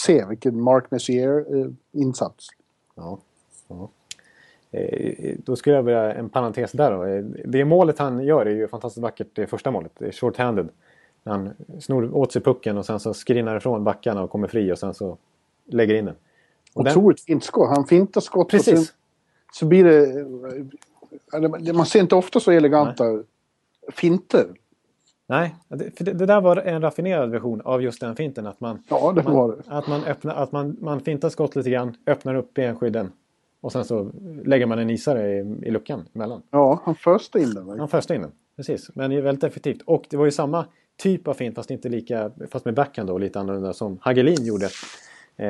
[0.04, 2.48] Se vilken Mark Messier-insats.
[2.96, 3.20] Ja.
[3.68, 3.90] ja.
[4.72, 7.04] Eh, Då skulle jag börja en parentes där då.
[7.06, 9.92] Eh, Det målet han gör är ju fantastiskt vackert, det första målet.
[10.00, 10.70] Det är short-handed.
[11.26, 11.50] Han
[11.82, 14.94] snor åt sig pucken och sen så skrinnar ifrån backarna och kommer fri och sen
[14.94, 15.18] så
[15.66, 16.16] lägger in den.
[16.74, 17.70] Och den- Otroligt fint skott.
[17.70, 18.94] Han fintar skott och sen Precis.
[19.54, 20.20] så blir det...
[21.34, 23.24] eh, det- Man ser inte ofta så eleganta
[23.92, 24.46] finter.
[25.34, 28.48] Nej, det, för det, det där var en raffinerad version av just den finten.
[28.48, 29.64] Att man, Ja, det man, var det.
[29.68, 33.12] Att man, öppnar, att man, man fintar skott lite grann, öppnar upp benskydden
[33.62, 34.12] och sen så
[34.46, 36.42] lägger man en isare i, i luckan emellan.
[36.52, 37.80] Ja, han första in den.
[37.80, 38.90] Han första in den, precis.
[38.96, 39.82] Men det är väldigt effektivt.
[39.86, 40.66] Och det var ju samma
[40.98, 44.70] typ av fint fast inte lika, fast med backhand då, lite annorlunda som Hagelin gjorde
[45.38, 45.48] eh,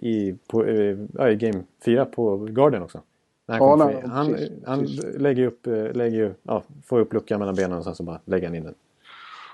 [0.00, 3.00] i, på, eh, i Game 4 på Garden också.
[3.46, 4.36] Han, Ja, han,
[4.66, 4.84] han
[5.18, 8.46] lägger upp, eh, lägger, ja, får upp luckan mellan benen och sen så bara lägger
[8.46, 8.74] han in den.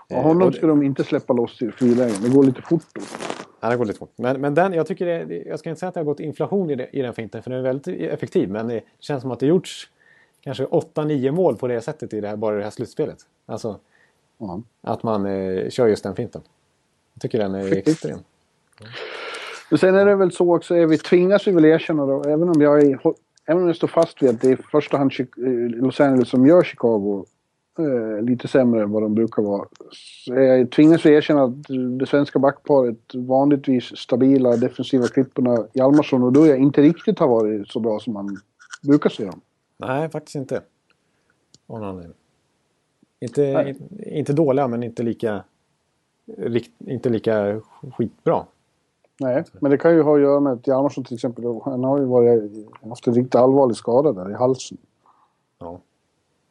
[0.09, 2.17] Ja, Eh, honom och det- ska de inte släppa loss i frilägen.
[2.23, 3.01] Det går lite fort då.
[3.61, 4.13] Ja, det går lite fort.
[4.17, 6.71] Men, men den, jag tycker det, jag ska inte säga att det har gått inflation
[6.71, 8.51] i, det, i den finten för den är väldigt effektiv.
[8.51, 9.89] Men det känns som att det gjorts
[10.41, 13.19] kanske 8-9 mål på det sättet i det här, bara i det här slutspelet.
[13.47, 13.79] Alltså
[14.39, 14.63] Ja.
[14.83, 16.43] att man eh, kör just den finten.
[17.15, 18.19] Jag tycker den är extrem.
[19.71, 22.49] Men sen är det väl så också, är vi tvingas vi väl erkänna då, även
[22.49, 22.99] om jag, är,
[23.47, 25.27] även om jag står fast vid att det är i första hand eh,
[25.83, 27.25] Los Angeles som gör Chicago
[27.79, 29.69] eh, lite sämre än vad de brukar vara.
[29.91, 31.63] Så jag tvingas vi erkänna att
[31.99, 37.69] det svenska backparet vanligtvis stabila defensiva klipporna Hjalmarsson och då jag inte riktigt har varit
[37.69, 38.37] så bra som man
[38.83, 39.41] brukar se dem.
[39.77, 40.63] Nej, faktiskt inte.
[41.67, 42.17] Av någon anledning.
[43.21, 43.75] Inte,
[44.07, 45.45] inte dåliga men inte lika,
[46.79, 47.61] inte lika
[47.97, 48.45] skitbra.
[49.21, 51.99] Nej, men det kan ju ha att göra med att Hjalmarsson till exempel, han har
[51.99, 52.53] ju varit,
[52.89, 54.79] haft en riktigt allvarlig skada där i halsen.
[55.59, 55.81] Ja,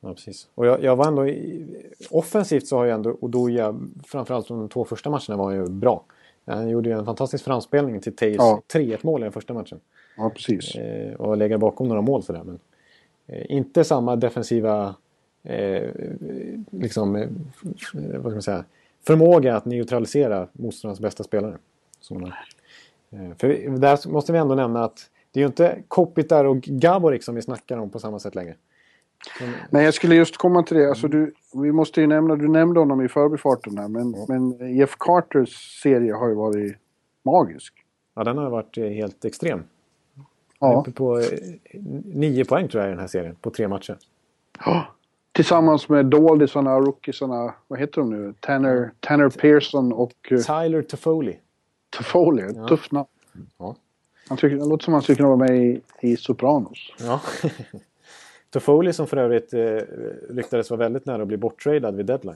[0.06, 0.48] ja precis.
[0.56, 1.28] Och jag, jag var ändå...
[1.28, 1.66] I,
[2.10, 6.04] offensivt så har ju ändå Odoja, framförallt de två första matcherna, var ju bra.
[6.46, 8.62] Han gjorde ju en fantastisk framspelning till Tays Ja.
[8.74, 9.80] 3-1 mål i den första matchen.
[10.18, 10.76] Ja, precis.
[10.76, 12.44] Eh, och lägger bakom några mål det.
[12.44, 12.60] Men,
[13.28, 14.96] eh, inte samma defensiva
[15.44, 15.90] eh,
[16.70, 17.28] liksom, eh,
[17.94, 18.66] vad ska man säga,
[19.08, 21.58] förmåga att neutralisera motståndarens bästa spelare.
[22.10, 22.34] Har.
[23.10, 27.24] eh, för där måste vi ändå nämna att det är ju inte Kopitar och Gaborik
[27.24, 28.56] som vi snackar om på samma sätt längre.
[29.70, 30.90] Nej, jag skulle just komma till det.
[30.90, 34.96] Alltså, du, vi måste ju nämna, du nämnde honom i förbifarten här, men, men Jeff
[35.00, 36.76] Carters serie har ju varit
[37.24, 37.74] magisk.
[38.16, 39.64] ja, den har varit eh, helt extrem.
[40.60, 40.86] Ja.
[40.96, 41.26] På eh,
[42.06, 43.98] nio poäng tror jag i den här serien på tre matcher.
[45.32, 48.34] Tillsammans med doldisarna, rookiesarna, vad heter de nu?
[48.40, 51.40] Tanner, Tanner Pearson och uh, Tyler Toffoli.
[51.90, 52.54] Toffoli.
[52.56, 52.68] Ja.
[52.68, 53.08] Tufft namn.
[53.58, 53.76] Ja.
[54.30, 56.94] Han tycker, det låter som han skulle kunna vara med i, i Sopranos.
[57.00, 57.22] Ja.
[58.56, 59.60] Toffoli som för övrigt eh,
[60.30, 62.36] ryktades vara väldigt nära att bli borttradad vid deadline.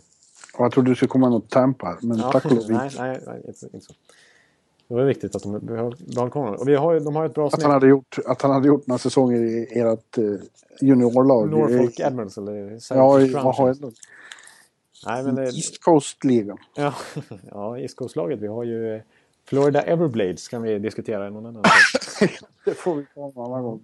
[0.58, 3.42] Jag trodde det skulle komma något Tampa men Ja, tack och lov nej, nej, nej
[3.48, 3.94] inte, inte så.
[4.88, 6.56] Det var viktigt att de behöll honom.
[6.56, 7.72] Och vi har, de har ett bra Att han, snitt.
[7.72, 10.40] hade gjort, att han hade gjort några säsonger i ert uh,
[10.82, 11.50] juniorlag.
[11.50, 13.82] Norfolk I- Admirals eller Ja, i Syracuse Crunchers.
[13.84, 13.92] AHL.
[15.06, 16.58] Nej, men det, East Coast-ligan.
[16.76, 16.94] ja,
[17.52, 18.40] ja, East Coast-laget.
[18.40, 19.02] Vi har ju eh,
[19.46, 21.64] Florida Everblades kan vi diskutera någon annan.
[22.66, 23.82] Det får vi ta en annan gång.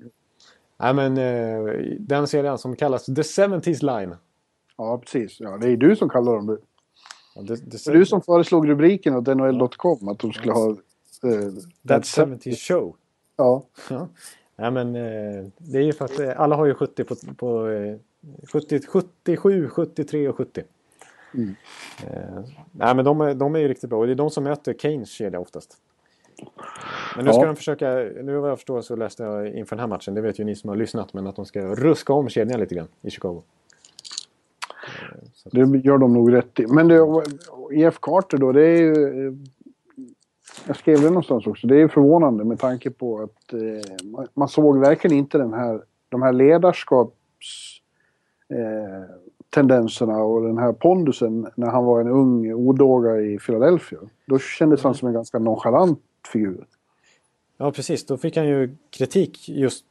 [0.78, 4.16] Nej, men eh, den serien som kallas The 70s Line.
[4.78, 5.40] Ja, precis.
[5.40, 6.58] Ja, det är du som kallar dem det.
[7.36, 10.70] Ja, the Det är du som föreslog rubriken åt NHL.com att de skulle ha...
[10.70, 10.76] Uh,
[11.88, 12.96] That 70s Show.
[13.38, 14.08] Ja, Ja.
[14.58, 17.68] Nej, men eh, det är ju för att eh, alla har ju 70 på, på
[17.70, 17.98] eh,
[18.52, 20.64] 70, 77, 73 och 70.
[21.34, 21.56] Mm.
[22.08, 22.40] Eh,
[22.72, 24.74] nej, men de, är- de är ju riktigt bra och det är de som möter
[24.74, 25.78] Keynes kedja oftast.
[27.16, 27.48] Men nu ska Ja.
[27.48, 27.90] de försöka,
[28.24, 30.56] nu vad jag förstår så läste jag inför den här matchen, det vet ju ni
[30.56, 33.42] som har lyssnat, men att de ska ruska om kedjan lite grann i Chicago.
[35.34, 36.68] Så det gör de nog rätt i.
[36.68, 37.24] Men det,
[37.72, 39.38] Jeff Carter då, det är ju...
[40.68, 41.68] Jag skrev det någonstans också.
[41.68, 45.82] Det är förvånande med tanke på att eh, man, man såg verkligen inte den här,
[46.10, 47.82] de här ledarskaps...
[48.50, 49.16] Eh,
[49.50, 54.00] tendenserna och den här pondusen när han var en ung odåga i Philadelphia.
[54.26, 56.66] Då kändes han som en ganska nonchalant figur.
[57.58, 58.06] Ja, precis.
[58.06, 59.86] Då fick han ju kritik just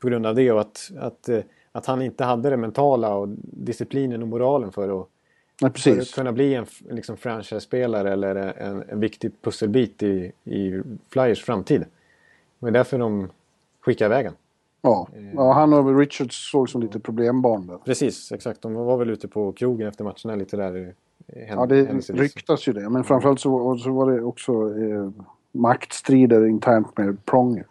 [0.00, 1.40] på grund av det och att, att, eh,
[1.72, 5.08] att han inte hade det mentala och disciplinen och moralen för att,
[5.62, 10.82] Nej, för att kunna bli en liksom franchise-spelare eller en, en viktig pusselbit i, i
[11.08, 11.84] Flyers framtid.
[12.58, 13.28] Det är därför de
[13.80, 14.30] skickar iväg.
[14.82, 15.08] Ja.
[15.34, 17.78] ja, han och Richards såg som lite problembarn där.
[17.78, 18.62] Precis, exakt.
[18.62, 20.94] De var väl ute på krogen efter matcherna lite där.
[21.26, 22.90] eh, Ja, det ryktas ju det.
[22.90, 25.10] Men framförallt så, så var det också eh,
[25.54, 27.66] maktstrider internt med Pronger.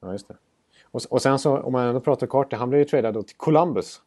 [0.00, 0.36] Ja, just det.
[0.84, 3.36] Och, och sen så, om man ändå pratar Carter, han blev ju tradad då till
[3.36, 4.00] Columbus.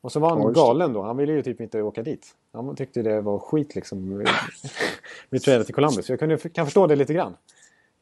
[0.00, 1.02] Och så var han Ja, galen då.
[1.02, 2.26] Han ville ju typ inte åka dit.
[2.52, 4.24] Han tyckte det var skit liksom.
[5.30, 6.10] Vi tradade till Columbus.
[6.10, 7.36] Jag kunde, kan förstå det lite grann.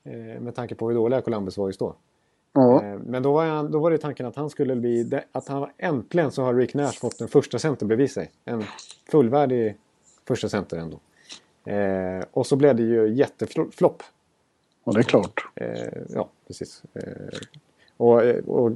[0.04, 1.94] Eh, med tanke på hur dåliga Columbus var just då.
[2.52, 5.20] Ja, Eh, men då var, han, då var det tanken att han skulle bli...
[5.32, 8.30] Att han äntligen så har Rick Nash fått en första center bredvid sig.
[8.44, 8.64] En
[9.10, 9.76] fullvärdig
[10.28, 11.00] första center ändå.
[11.72, 14.02] Eh, och så blev det ju jätteflopp.
[14.84, 15.46] Ja, det är klart.
[15.54, 16.82] Eh, ja, precis.
[16.94, 17.38] Eh,
[17.96, 18.72] och, och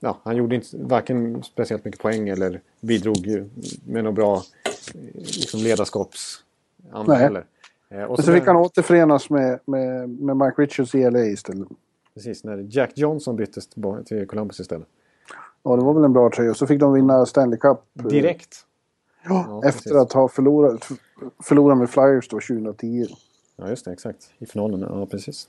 [0.00, 3.46] ja, han gjorde inte varken speciellt mycket poäng eller bidrog
[3.84, 7.18] med något bra eh, liksom ledarskapsanda Nej.
[7.18, 7.44] heller.
[7.88, 11.68] Eh, och så så fick han återförenas med, med, med Mike Richards i LA istället.
[12.14, 13.68] Precis, när Jack Johnson byttes
[14.06, 14.86] till Columbus istället.
[15.62, 16.54] Ja, det var väl en bra tröja.
[16.54, 17.78] Så fick de vinna Stanley Cup.
[17.98, 18.56] eh, Direkt.
[19.24, 19.92] Ja, Ja, efter precis.
[19.96, 20.88] att ha förlorat,
[21.42, 23.06] förlorat med Flyers då 2010.
[23.60, 23.92] Ja, just det.
[23.92, 24.32] Exakt.
[24.38, 24.80] I finalen.
[24.80, 25.48] Ja, precis.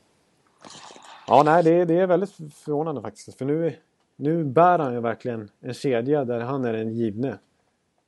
[1.27, 3.37] Ja, nej, det, det är väldigt förvånande faktiskt.
[3.37, 3.75] För nu,
[4.15, 7.37] nu bär han ju verkligen en kedja där han är den givne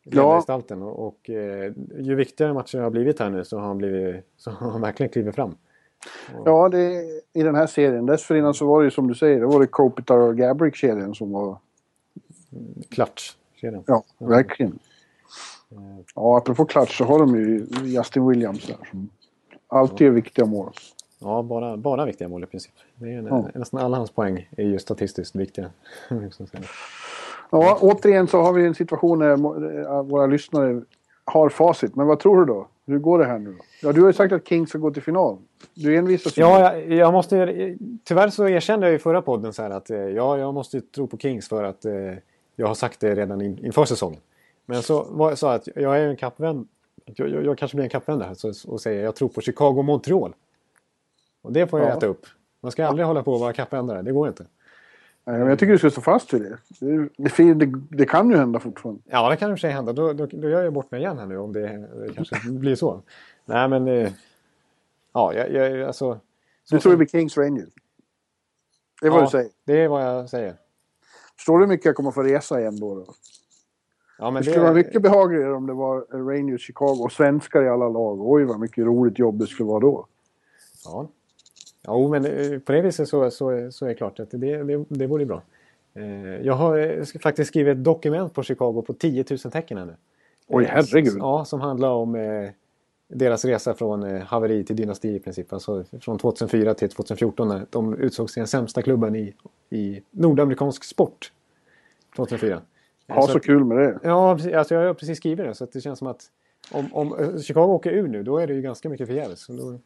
[0.04, 0.36] Ja.
[0.36, 0.82] gestalten.
[0.82, 4.52] Och, och eh, ju viktigare matchen har blivit här nu så har han, blivit, så
[4.52, 5.56] har han verkligen klivit fram.
[6.46, 8.06] Ja, det, i den här serien.
[8.06, 11.32] Dessförinnan så var det ju som du säger, det var det Kopitar och Gabrick-kedjan som
[11.32, 11.58] var...
[12.90, 13.84] Klatsch-kedjan.
[13.88, 14.80] Ja, verkligen.
[16.16, 19.10] Ja, apropå klatsch så har de ju Justin Williams där som
[19.74, 20.72] alltid är viktiga mål.
[21.20, 22.74] Ja, bara, bara viktiga mål i princip.
[22.96, 23.50] Det är en, Ja.
[23.56, 25.70] Nästan alla hans poäng är ju statistiskt viktiga.
[27.52, 30.82] Ja, återigen så har vi en situation där eh, våra lyssnare
[31.26, 31.96] har facit.
[31.96, 32.68] Men vad tror du då?
[32.86, 33.58] Hur går det här nu?
[33.82, 35.38] Ja, du har ju sagt att King ska gå till final.
[35.74, 36.42] Du envisas ju.
[36.42, 37.56] Ja, jag, jag måste
[38.04, 41.08] Tyvärr så erkände jag i förra podden så här att eh, ja, jag måste tro
[41.08, 41.94] på Kings för att eh,
[42.56, 44.20] jag har sagt det redan in, inför säsongen.
[44.66, 46.68] Men så var jag sa att jag är en kappvän.
[47.06, 49.78] Jag, jag, jag kanske blir en kappvän där så, och säger jag tror på Chicago
[49.78, 50.34] och Montreal.
[51.42, 51.98] Och det får jag Ja.
[51.98, 52.26] äta upp.
[52.62, 54.46] Man ska aldrig hålla på och vara kappvändare, det går inte.
[55.26, 56.58] Nej, men jag tycker du ska stå fast vid det.
[56.80, 59.02] Det, det, det, det kan ju hända fortfarande.
[59.06, 59.94] Ja, det kan i och för sig hända.
[59.94, 62.76] Då, då, då gör jag bort mig igen här nu om det, det kanske blir
[62.76, 63.02] så.
[63.46, 63.88] Nej, men...
[63.88, 64.12] Eh,
[65.14, 66.20] ja, jag, jag, alltså...
[66.70, 67.70] Du tror det blir Kings Rangers?
[69.02, 69.50] Det är vad ja, du säger.
[69.66, 70.56] Det är vad jag säger.
[71.36, 72.96] Förstår du hur mycket jag kommer få resa igen då?
[72.96, 73.14] då?
[74.24, 77.90] Ja, Det skulle vara mycket behagligare om det var Rangers Chicago och svenskar i alla
[77.90, 78.22] lag.
[78.22, 80.06] Oj, vad mycket roligt jobb det skulle vara då.
[80.86, 81.08] Ja,
[81.82, 84.86] ja men eh, på det viset så, så, så är det klart att det, det,
[84.88, 85.42] det vore bra.
[85.94, 89.96] Eh, Jag har eh, faktiskt skrivit ett dokument på Chicago på 10 000 tecken nu.
[90.48, 91.18] Oj, herregud.
[91.18, 92.18] Ja, som handlar om
[93.08, 95.54] deras resa från haveri till dynasti i princip.
[95.54, 99.34] Alltså från 2004 till 2014 när de utsågs till den sämsta klubben i,
[99.70, 101.32] i nordamerikansk sport.
[102.16, 102.62] 2004.
[103.16, 104.00] Ha så så kul med det.
[104.04, 106.22] Ja, alltså jag har precis skrivit det så det känns som att
[106.72, 109.48] om, om eh, Chicago åker ur nu då är det ju ganska mycket förgäves.
[109.48, 109.56] Då,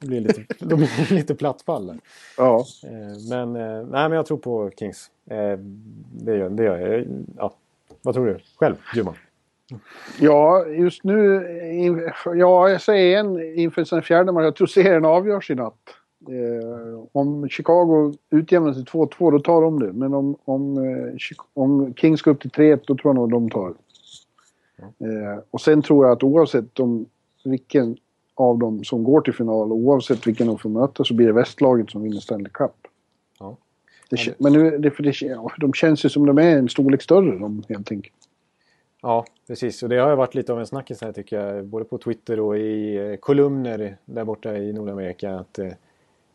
[0.00, 1.98] då blir det lite, då blir det lite platt fall.
[2.36, 2.66] Ja.
[2.84, 2.90] Eh,
[3.30, 5.10] Men, eh, nej, men jag tror på Kings.
[6.12, 7.06] Det gör, det gör jag.
[7.36, 7.54] Ja.
[8.02, 9.14] Vad tror du själv, Djurman?
[10.20, 11.42] Ja, just nu...
[12.24, 14.44] Ja, jag säger en inför den fjärde matchen.
[14.44, 15.94] Jag tror serien avgörs i natt.
[16.28, 19.92] Eh, om Chicago utjämnar till 2-2, då tar de det.
[19.92, 23.50] Men om, om, eh, om Kings går upp till 3-1, då tror jag nog de
[23.50, 23.74] tar det.
[25.06, 27.06] Eh, och sen tror jag att oavsett om
[27.44, 27.96] vilken
[28.34, 31.32] av dem som går till final, och oavsett vilken de får möta, så blir det
[31.32, 32.72] västlaget som vinner Stanley Cup.
[33.38, 33.56] Ja.
[34.10, 37.02] Det, men nu, det, för det, ja, de känns ju som de är en storlek
[37.02, 38.14] större, de, helt enkelt.
[39.02, 39.82] Ja, precis.
[39.82, 41.64] Och det har ju varit lite av en snackis här tycker jag.
[41.64, 45.34] Både på Twitter och i kolumner där borta i Nordamerika.
[45.34, 45.58] Att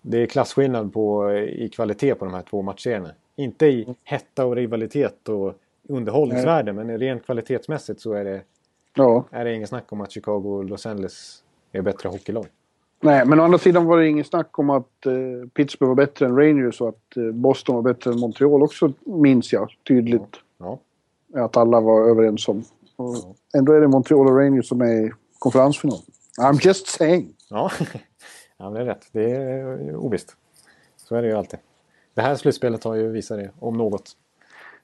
[0.10, 3.10] det är klasskillnad på, eh, i kvalitet på de här två matcherna.
[3.36, 5.54] Inte i hetta och rivalitet och
[5.90, 6.74] underhållningsvärde.
[6.74, 8.42] Men rent kvalitetsmässigt så är det,
[8.96, 9.24] Ja.
[9.32, 12.46] är det ingen snack om att Chicago och Los Angeles är bättre hockeylag.
[13.02, 15.14] Nej, men å andra sidan var det inget snack om att eh,
[15.54, 19.54] Pittsburgh var bättre än Rangers och att eh, Boston var bättre än Montreal också, minns
[19.54, 20.36] jag tydligt.
[20.58, 20.80] Ja,
[21.34, 22.64] Att alla var överens om.
[22.96, 23.16] Och
[23.58, 26.00] ändå är det Montreal och Rangers som är i konferensfinal.
[26.42, 27.34] I'm just saying.
[27.50, 27.72] ja.
[28.58, 29.10] ja det är rätt.
[29.12, 30.36] Det är ovisst.
[30.96, 31.60] Så är det ju alltid.
[32.14, 34.18] Det här slutspelet har ju visat det, om något.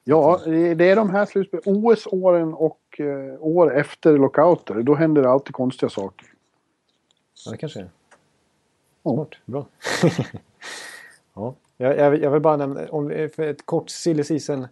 [0.04, 1.64] Ja, det är de här slutspelen.
[1.66, 4.82] OS-åren och eh, år efter lockouter.
[4.82, 6.28] Då händer det alltid konstiga saker.
[7.46, 7.90] Ja, det kanske är.
[9.02, 9.30] Smart.
[9.46, 9.66] Bra.
[11.34, 11.56] ja.
[11.78, 14.68] jag, jag, jag vill bara nämna, om, för ett kort silly season.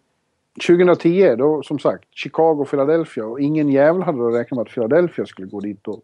[0.68, 3.26] 2010, då som sagt, Chicago och Philadelphia.
[3.26, 6.02] Och ingen jävel hade då räknat med att Philadelphia skulle gå dit då.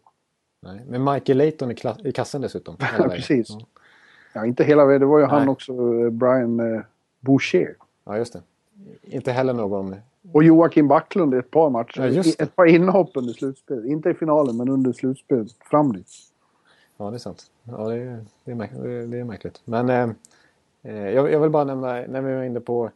[0.60, 1.70] Nej, men Michael Layton
[2.04, 2.76] i, kassen dessutom.
[2.98, 3.10] vägen.
[3.10, 3.50] Precis.
[3.50, 3.60] Ja.
[4.32, 5.00] Ja, inte hela vägen.
[5.00, 5.48] Det var ju han Nej.
[5.48, 6.80] också, eh, Brian eh,
[7.20, 7.74] Boucher.
[8.04, 8.42] ja, just det.
[9.02, 9.94] Inte heller någon...
[10.32, 12.00] Och Joakim Backlund i ett par matcher.
[12.00, 12.44] Ja, just det.
[12.44, 13.84] Ett par inhopp under slutspelet.
[13.84, 15.48] Inte i finalen, men under slutspelet.
[15.70, 16.08] Fram dit.
[16.96, 17.50] Ja, det är sant.
[17.64, 19.60] Ja, det, är, det, är, märk- det är- märkligt.
[19.64, 20.10] Men eh,
[20.82, 22.90] eh, jag, jag vill bara nämna, när vi var inne på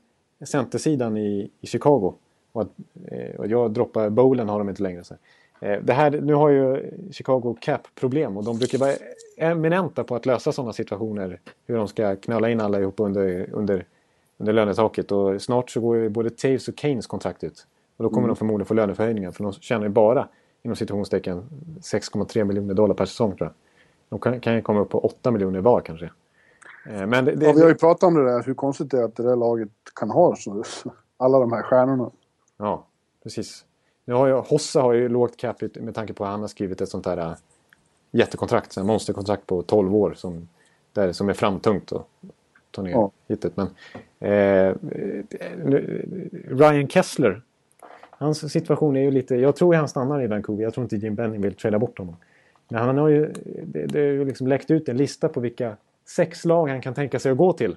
[0.45, 2.15] centersidan i, i Chicago.
[2.53, 2.69] Och, att,
[3.05, 5.05] eh, och jag droppar bowlen har de inte längre.
[5.05, 5.15] Så.
[5.15, 5.19] Eh,
[5.63, 8.93] det här, nu har ju Chicago cap-problem och de brukar vara
[9.37, 11.41] eminenta på att lösa sådana situationer.
[11.67, 13.87] Hur de ska knöla in alla ihop under, under,
[14.39, 15.13] under lönetaket.
[15.13, 17.67] Och snart så går ju både Taves och Keynes kontrakt ut.
[17.97, 19.31] Och då kommer de förmodligen få löneförhöjningar.
[19.31, 20.29] För de tjänar ju bara,
[20.63, 21.43] inom situationstecken,
[21.81, 23.55] 6,3 miljoner dollar per säsong tror jag.
[24.09, 26.11] De kan, kan ju komma upp på 8 miljoner var kanske.
[26.87, 28.99] Eh, Men det, det, Ja, vi har ju pratat om det där, hur konstigt det
[28.99, 30.65] är att det där laget kan ha så,
[31.17, 32.11] alla de här stjärnorna.
[32.57, 32.87] Ja,
[33.23, 33.65] precis.
[34.05, 36.81] Nu har jag, Hossa har ju lågt capita med tanke på att han har skrivit
[36.81, 37.35] ett sånt här äh,
[38.11, 40.49] jättekontrakt, ett monsterkontrakt på 12 år som,
[40.93, 42.09] där, som är framtungt och
[42.71, 43.11] ta ner Ja.
[43.29, 43.53] hitet.
[43.57, 43.67] Men,
[44.19, 44.75] eh,
[46.49, 47.43] Ryan Kessler,
[48.11, 51.15] hans situation är ju lite, jag tror han stannar i Vancouver, jag tror inte Jim
[51.15, 52.17] Benning vill träda bort honom.
[52.69, 53.33] Men han har ju,
[53.65, 55.77] det, det är ju liksom läckt ut en lista på vilka
[56.07, 57.77] sex lag han kan tänka sig att gå till.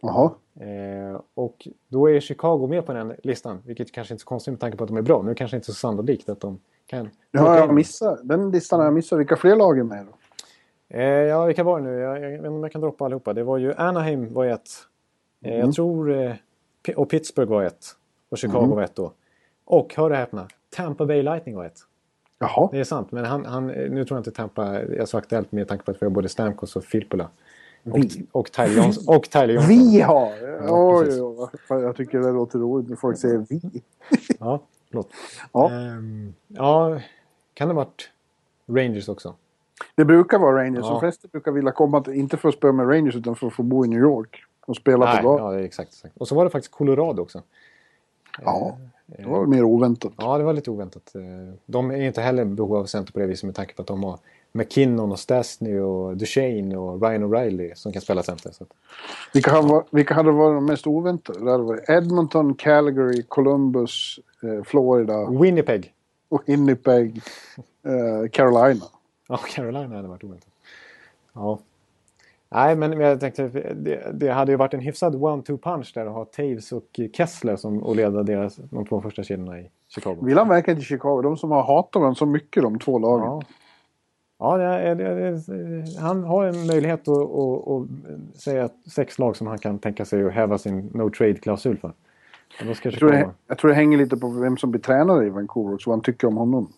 [0.00, 0.30] Jaha.
[0.60, 4.52] Eh, och då är Chicago med på den listan, vilket kanske inte är så konstigt
[4.52, 5.22] med tanke på att de är bra.
[5.22, 7.10] Nu kanske inte så sannolikt att de kan...
[7.30, 8.20] Det har jag missat.
[8.22, 9.18] Den listan har jag missat.
[9.18, 10.12] Vilka fler lag är med då?
[10.98, 11.98] Eh, ja, vilka var det nu?
[11.98, 13.32] Jag, jag vet inte om jag kan droppa allihopa.
[13.32, 14.68] Det var ju Anaheim var ett.
[15.44, 15.60] Eh, Mm.
[15.60, 16.12] Jag tror...
[16.12, 16.32] Eh,
[16.96, 17.86] och Pittsburgh var ett.
[18.28, 18.70] Och Chicago Mm.
[18.70, 19.12] var ett då.
[19.64, 21.78] Och, hör och häpna, Tampa Bay Lightning var ett.
[22.38, 22.68] Jaha.
[22.72, 25.68] Det är sant, men han, han, nu tror jag inte Tampa är så aktuellt med
[25.68, 27.28] tanke på att vi har både Stamkos och Filppula.
[27.92, 27.98] Och,
[28.40, 29.16] och Tyler Johnson.
[29.16, 29.68] Och Tyler Johnson.
[29.68, 30.32] Vi har!
[30.66, 31.82] Ja, Oj, oj, oj.
[31.82, 33.82] Jag tycker det låter roligt när folk säger vi.
[34.38, 35.08] Ja, förlåt.
[35.52, 35.70] Ja.
[35.70, 37.00] Ehm, ja,
[37.54, 38.10] kan det ha varit
[38.66, 39.34] Rangers också?
[39.94, 40.84] Det brukar vara Rangers.
[40.84, 40.90] Ja.
[40.90, 43.62] De flesta brukar vilja komma, inte för att spela med Rangers utan för att få
[43.62, 44.42] bo i New York.
[44.66, 45.40] Och spela Nej, på lag.
[45.54, 46.16] ja, exakt, exakt.
[46.16, 47.42] Och så var det faktiskt Colorado också.
[48.44, 50.12] Ja, det var mer oväntat.
[50.16, 51.14] Ja, det var lite oväntat.
[51.14, 53.82] Eh, De är inte heller i behov av center på det viset med tanke på
[53.82, 54.18] att de har
[54.56, 58.50] McKinnon och Stastny och Duchene och Ryan O'Reilly som kan spela center.
[58.50, 58.64] Så
[59.34, 61.44] Vilka, hade varit- vilka hade varit de mest oväntade?
[61.44, 65.92] Det hade varit Edmonton, Calgary, Columbus, eh, Florida Winnipeg.
[66.28, 67.20] och Winnipeg,
[67.86, 68.84] eh, Carolina.
[69.28, 70.48] Ja, Carolina hade varit oväntat.
[71.32, 71.58] Ja.
[72.48, 76.12] Nej, men jag tänkte det, det hade ju varit en hyfsad one-two punch där att
[76.12, 80.16] ha Taves och Kessler som och leda deras, de två första kedjorna i Chicago.
[80.22, 81.22] Vill han verkligen till Chicago?
[81.22, 83.24] De som har hatat varandra så mycket de två lagen.
[83.26, 83.42] Ja,
[84.38, 89.58] ja det det han har en möjlighet att, att, att säga sex lag som han
[89.58, 91.92] kan tänka sig att häva sin no trade-klausul för.
[92.84, 95.74] Jag, tror det, jag tror det hänger lite på vem som blir tränare i Vancouver
[95.74, 96.72] också, vad han tycker om honom.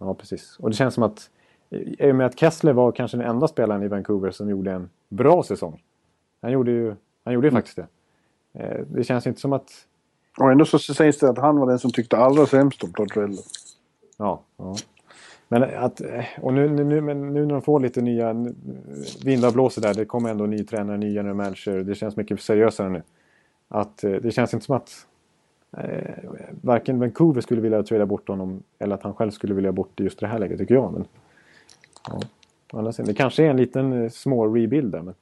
[0.00, 0.56] Ja, precis.
[0.58, 1.30] Och det känns som att
[1.70, 4.90] i och med att Kessler var kanske den enda spelaren i Vancouver som gjorde en
[5.08, 5.82] bra säsong.
[6.42, 7.86] Han gjorde ju, han gjorde ju faktiskt det.
[8.54, 9.70] Eh, Det känns inte som att...
[10.38, 13.42] Och ändå så sägs det att han var den som tyckte allra sämst om Tortorella.
[14.16, 14.76] Ja, ja.
[15.52, 16.00] Men att...
[16.00, 18.36] Eh, och nu, nu, nu, men nu när de får lite nya eh,
[19.24, 19.94] vindar blåser där.
[19.94, 21.82] Det kommer ändå ny tränare, ny general manager.
[21.82, 23.02] Det känns mycket seriösare nu.
[23.68, 25.06] Att eh, det känns inte som att
[25.76, 26.30] eh,
[26.60, 30.04] varken Vancouver skulle vilja trada bort honom eller att han själv skulle vilja bort i
[30.04, 30.92] just det här läget tycker jag.
[30.92, 31.04] Men,
[32.08, 32.20] ja,
[32.72, 35.02] å andra sidan, det kanske är en liten eh, små rebuild där.
[35.02, 35.14] Men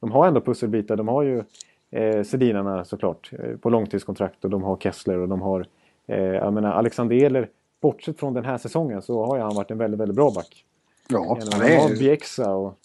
[0.00, 0.96] de har ändå pusselbitar.
[0.96, 1.42] De har ju
[1.90, 5.66] eh, Sedinarna såklart eh, på långtidskontrakt och de har Kessler och de har
[6.06, 7.48] eh, jag menar Alexander
[7.80, 10.64] Bortsett från den här säsongen så har han varit en väldigt, väldigt bra back.
[11.08, 12.78] Ja, han har är, Bjäxa och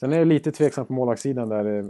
[0.00, 1.78] Sen är det lite tveksamt på målvaktssidan där.
[1.78, 1.84] eh,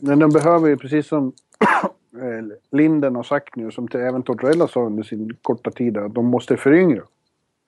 [0.00, 1.32] men de behöver ju precis som
[2.14, 6.14] eh, Linden har sagt nu, som till även Tortorella sa under sin korta tid, att
[6.14, 7.02] de måste föryngra.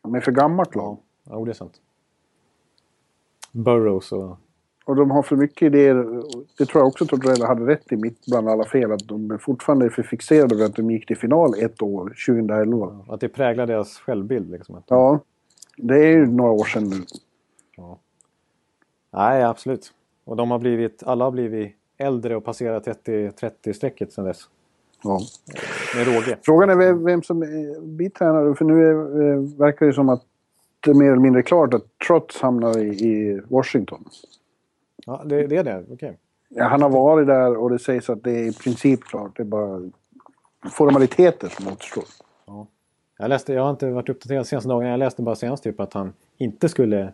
[0.02, 0.98] De är för gammalt lag.
[1.24, 1.80] Ja, ja det är sant.
[3.52, 4.36] Burrows och...
[4.84, 6.22] Och de har för mycket idéer.
[6.58, 8.92] Det tror jag också Tortorella hade rätt i, mitt bland alla fel.
[8.92, 13.04] Att de fortfarande är för fixerade vid att de gick till final ett år, 2011.
[13.08, 14.50] Att det präglar deras självbild.
[14.50, 14.74] Liksom.
[14.74, 15.20] Att, Ja,
[15.76, 16.96] det är ju några år sedan nu.
[19.12, 19.92] Nej, absolut.
[20.24, 24.48] Och de har blivit, alla har blivit äldre och passerat 30-30-strecket sedan dess.
[25.02, 25.20] Ja.
[25.96, 26.38] Med råge.
[26.42, 27.40] Frågan är vem, som
[27.80, 28.54] blir tränare.
[28.54, 30.22] För nu är, eh, verkar det som att
[30.80, 34.04] det är mer eller mindre klart att Trotz hamnar i, i Washington.
[35.06, 35.84] Ja, det, det är det.
[35.90, 36.18] Okej.
[36.48, 39.36] Ja, han har varit där och det sägs att det är i princip klart.
[39.36, 39.90] Det är bara
[40.72, 42.04] formaliteter som återstår.
[43.18, 44.86] Jag, läste, jag har inte varit uppdaterad senaste dagen.
[44.88, 47.12] Jag läste bara senast typ att han inte skulle...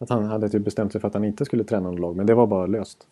[0.00, 2.16] Att han hade typ bestämt sig för att han inte skulle träna något lag.
[2.16, 3.06] Men det var bara löst.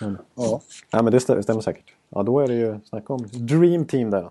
[0.00, 0.60] Men, Ja.
[0.90, 1.94] ja, men det stä- stämmer säkert.
[2.08, 4.30] Ja, då är det ju snacka om Dream Team där.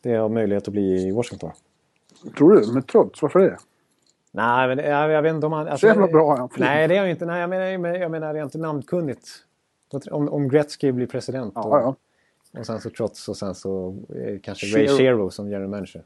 [0.00, 1.50] Det har möjlighet att bli i Washington.
[2.36, 2.72] Tror du?
[2.72, 3.58] Men Trotz, varför det?
[4.34, 5.68] Nej, men jag, jag vet inte om han...
[5.68, 6.48] alltså, Så jävla bra han.
[6.58, 7.26] Nej, det är han ju inte.
[7.26, 9.28] Nej, jag menar, men- jag menar rent namnkunnigt.
[10.10, 11.80] Om, om Gretzky blir president och, Ja,
[12.52, 12.60] ja.
[12.60, 15.30] och sen så Trotz och sen så eh, kanske Ray Shero.
[15.30, 16.02] Som general manager.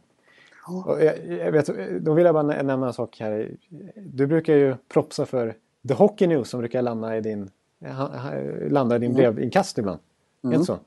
[0.87, 1.71] Och jag, jag vet,
[2.01, 3.51] då vill jag bara nä- nämna en sak här.
[3.97, 5.55] Du brukar ju propsa för
[5.89, 7.51] The Hockey News som brukar landa i din,
[7.97, 8.11] ha-
[8.69, 9.99] landa i din brevinkast ibland.
[10.45, 10.79] Är det så?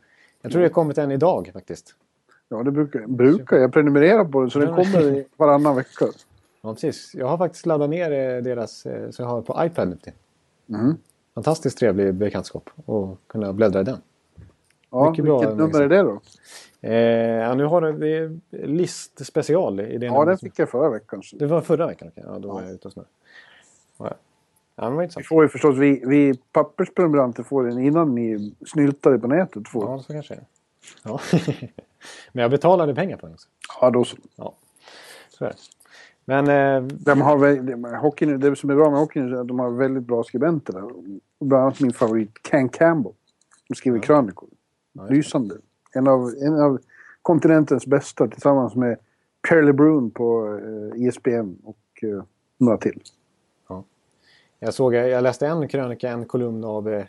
[0.41, 1.95] Jag tror det har kommit en idag faktiskt.
[2.49, 3.57] Ja, det brukar, brukar.
[3.57, 6.05] Jag prenumererar på det så den Ja, kommer varannan vecka.
[6.62, 7.16] Ja, precis.
[7.16, 9.97] Jag har faktiskt laddat ner eh, deras, eh, så jag har på iPad nu.
[10.78, 10.97] Mm.
[11.36, 14.01] Fantastiskt trevlig bekantskap och kunna bläddra i den.
[14.89, 16.22] Ja, Mycket bra, vilket nummer är det då?
[16.82, 19.80] Eh, ja, nu har du det är list special.
[19.80, 21.22] I det Ja, den fick jag förra veckan.
[21.34, 22.12] Det var förra veckan?
[22.16, 22.68] Ja, då var Ja.
[22.68, 23.10] jag ute och snurrade.
[23.97, 24.14] Ja,
[24.76, 29.20] ja, var Vi får ju förstås, vi, vi pappersprenumeranter får den innan ni snyltar det
[29.20, 29.70] på nätet.
[29.70, 29.86] Får.
[29.86, 30.45] Ja, så kanske det är.
[31.03, 31.20] Ja.
[32.32, 33.47] men jag betalade pengar på den också.
[33.82, 34.18] Ja, då så.
[34.36, 34.53] Ja,
[35.30, 35.55] så är det.
[36.30, 39.59] Men eh, De har, väl- hockeyn, det som är bra med hockeyn är att de
[39.59, 40.89] har väldigt bra skribenter där.
[41.39, 43.13] Bland annat min favorit Ken Campbell.
[43.67, 44.49] Som skriver krönikor.
[44.49, 45.15] just det.
[45.15, 45.55] Lysande.
[45.93, 46.80] En av, en av
[47.21, 48.97] kontinentens bästa tillsammans med
[49.47, 50.59] Pierre LeBrun på
[50.95, 52.23] eh, ESPN och eh,
[52.57, 53.01] några till.
[54.59, 57.05] jag såg, jag läste en krönika, en kolumn av eh,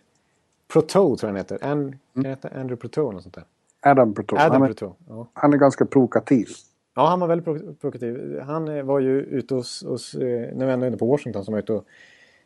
[0.73, 1.59] Proteau tror jag han heter.
[1.66, 3.45] An, heta Andrew Proteau eller något sånt där.
[3.81, 4.39] Adam Proton.
[4.39, 4.95] Adam han, är, Proteau.
[5.09, 5.27] Ja.
[5.33, 6.49] han är ganska provokativ.
[6.95, 8.41] Ja, han var väldigt pro- provokativ.
[8.41, 11.53] Han eh, var ju ute hos, hos när vi ändå är inne på Washington, som
[11.53, 11.84] var ute och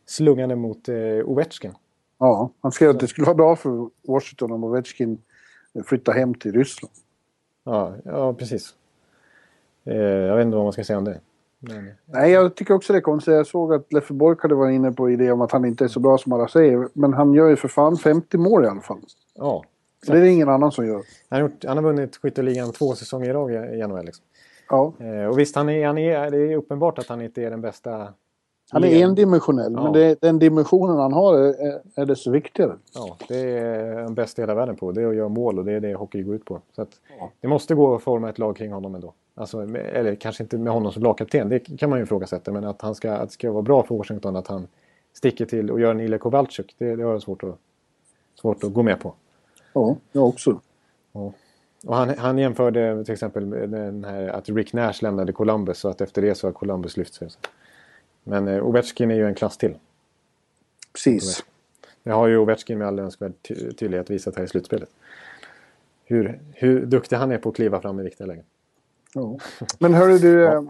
[0.07, 1.73] slungade mot eh, Ovechkin.
[2.19, 5.19] Ja, han skrev att det skulle vara bra för Washington om Ovechkin
[5.87, 6.95] flyttar hem till Ryssland.
[7.65, 8.75] Ja, ja precis.
[9.85, 11.21] Eh, jag vet inte vad man ska säga om det.
[11.59, 13.35] Men, Nej, jag tycker också det är konstigt.
[13.35, 15.89] Jag såg att Leffe Bork hade varit inne på idé om att han inte är
[15.89, 16.89] så bra som alla säger.
[16.93, 19.01] Men han gör ju för fan 50 mål i alla fall.
[19.35, 19.65] ja,
[20.07, 21.03] Det är det ingen annan som gör.
[21.29, 24.05] han, har gjort, han har vunnit skytteligan två säsonger i rad i i NHL.
[24.05, 24.25] Liksom.
[24.69, 27.51] Ja, Eh, och visst, han är, han är, det är uppenbart att han inte är
[27.51, 28.09] den bästa.
[28.71, 29.83] han är endimensionell, Ja.
[29.83, 32.77] men det, den dimensionen han har är, är, desto viktigare.
[32.95, 34.93] Ja, det är den bästa i hela världen på.
[34.93, 36.61] Det är att göra mål och det är det hockey går ut på.
[36.77, 37.31] Så att Ja.
[37.41, 39.13] Det måste gå att forma ett lag kring honom ändå.
[39.35, 42.53] Alltså, eller kanske inte med honom som lagkapten, det kan man ju ifrågasätta.
[42.53, 44.67] Men att, han ska, att det ska vara bra för Washington att han
[45.13, 47.59] sticker till och gör en Ilja Kowalczyk, det, det har jag svårt att,
[48.41, 49.15] svårt att gå med på.
[49.73, 50.61] Ja, jag också.
[51.87, 56.01] Och han, han jämförde till exempel den här, att Rick Nash lämnade Columbus och att
[56.01, 57.29] efter det så har Columbus lyft sig.
[58.25, 59.75] Men eh, Ovechkin är ju en klass till.
[60.93, 61.45] Precis.
[62.03, 64.89] Det har ju Ovechkin med all önskvärd ty- tydlighet visat här i slutspelet.
[66.05, 68.45] Hur, hur duktig han är på att kliva fram i viktiga lägen.
[69.15, 69.39] Ja.
[69.79, 70.63] Men hörru du, eh,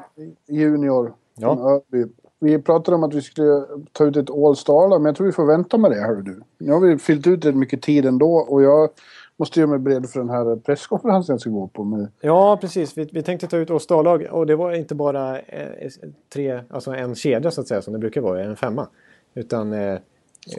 [0.46, 1.56] Junior Ja.
[1.56, 2.12] från Örby.
[2.38, 5.46] Vi pratade om att vi skulle ta ut ett All-star men jag tror vi får
[5.46, 6.40] vänta med det, hörru du.
[6.58, 8.90] Nu har vi fyllt ut rätt mycket tid ändå och jag
[9.36, 11.84] måste göra mig beredd för den här presskonferensen jag ska gå på.
[11.84, 12.98] Med, Ja, precis.
[12.98, 15.88] Vi, vi tänkte ta ut oss A-lag och det var inte bara eh,
[16.32, 18.88] tre, alltså en kedja så att säga som det brukar vara, en femma.
[19.34, 19.98] Utan eh,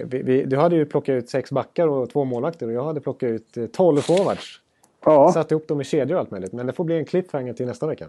[0.06, 3.02] vi, vi, du hade ju plockat ut sex backar och två målvakter och jag hade
[3.02, 4.62] plockat ut eh, tolv forwards.
[5.06, 6.54] ja, Satt ihop dem i kedjor och allt möjligt.
[6.54, 8.08] Men det får bli en cliffhanger till nästa vecka.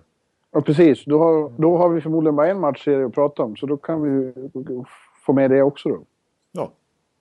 [0.53, 1.05] ja, precis.
[1.05, 4.03] Då har, då har vi förmodligen bara en matchserie att prata om så då kan
[4.03, 4.33] vi
[5.27, 6.03] få med det också då.
[6.53, 6.73] Ja,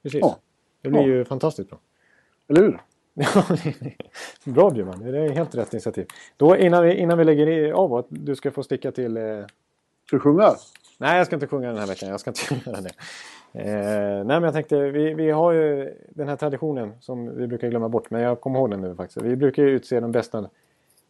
[0.03, 0.19] precis.
[0.21, 0.37] Ja.
[0.81, 1.07] Det blir Ja.
[1.07, 1.79] ju fantastiskt bra.
[2.47, 2.81] Eller hur?
[4.45, 6.05] Bra Bjurman, det är helt rätt initiativ.
[6.37, 9.17] Då innan vi, innan vi lägger av att du ska få sticka till...
[9.17, 9.23] Eh...
[10.07, 10.55] Ska vi sjunga?
[10.99, 12.09] Nej, jag ska inte sjunga den här veckan.
[12.09, 12.89] Jag ska inte göra det.
[13.53, 17.67] Eh, nej, men jag tänkte, vi, vi har ju den här traditionen som vi brukar
[17.69, 18.09] glömma bort.
[18.09, 19.25] Men jag kommer ihåg den nu faktiskt.
[19.25, 20.49] Vi brukar ju utse de bästa,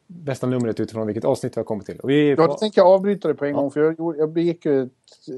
[0.07, 1.99] bästa numret utifrån vilket avsnitt vi har kommit till.
[1.99, 3.57] Och vi, Ja, då tänker jag avbryta det på en Ja.
[3.57, 4.89] gång för jag, jag begick ju ett,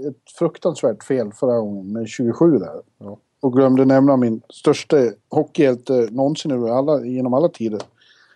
[0.07, 2.82] ett fruktansvärt fel förra gången med 27 där.
[2.97, 3.18] Ja.
[3.39, 4.97] Och glömde nämna min största
[5.29, 7.81] hockeyhjälte någonsin alla, genom alla tider.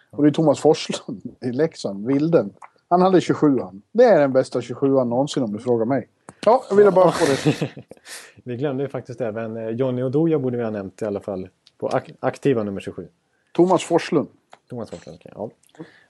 [0.10, 2.54] Och det är Thomas Forslund i Leksand, Vilden.
[2.88, 3.82] Han hade 27 han.
[3.92, 6.08] Det är den bästa 27an någonsin om du frågar mig.
[6.46, 7.70] Ja, jag ville bara få det.
[8.44, 11.50] vi glömde ju faktiskt även eh, Johnny Oduya borde vi ha nämnt i alla fall.
[11.78, 13.08] På ak- aktiva nummer 27.
[13.54, 14.28] Thomas Forslund.
[14.70, 15.32] Thomas Forslund, okej.
[15.36, 15.50] Ja.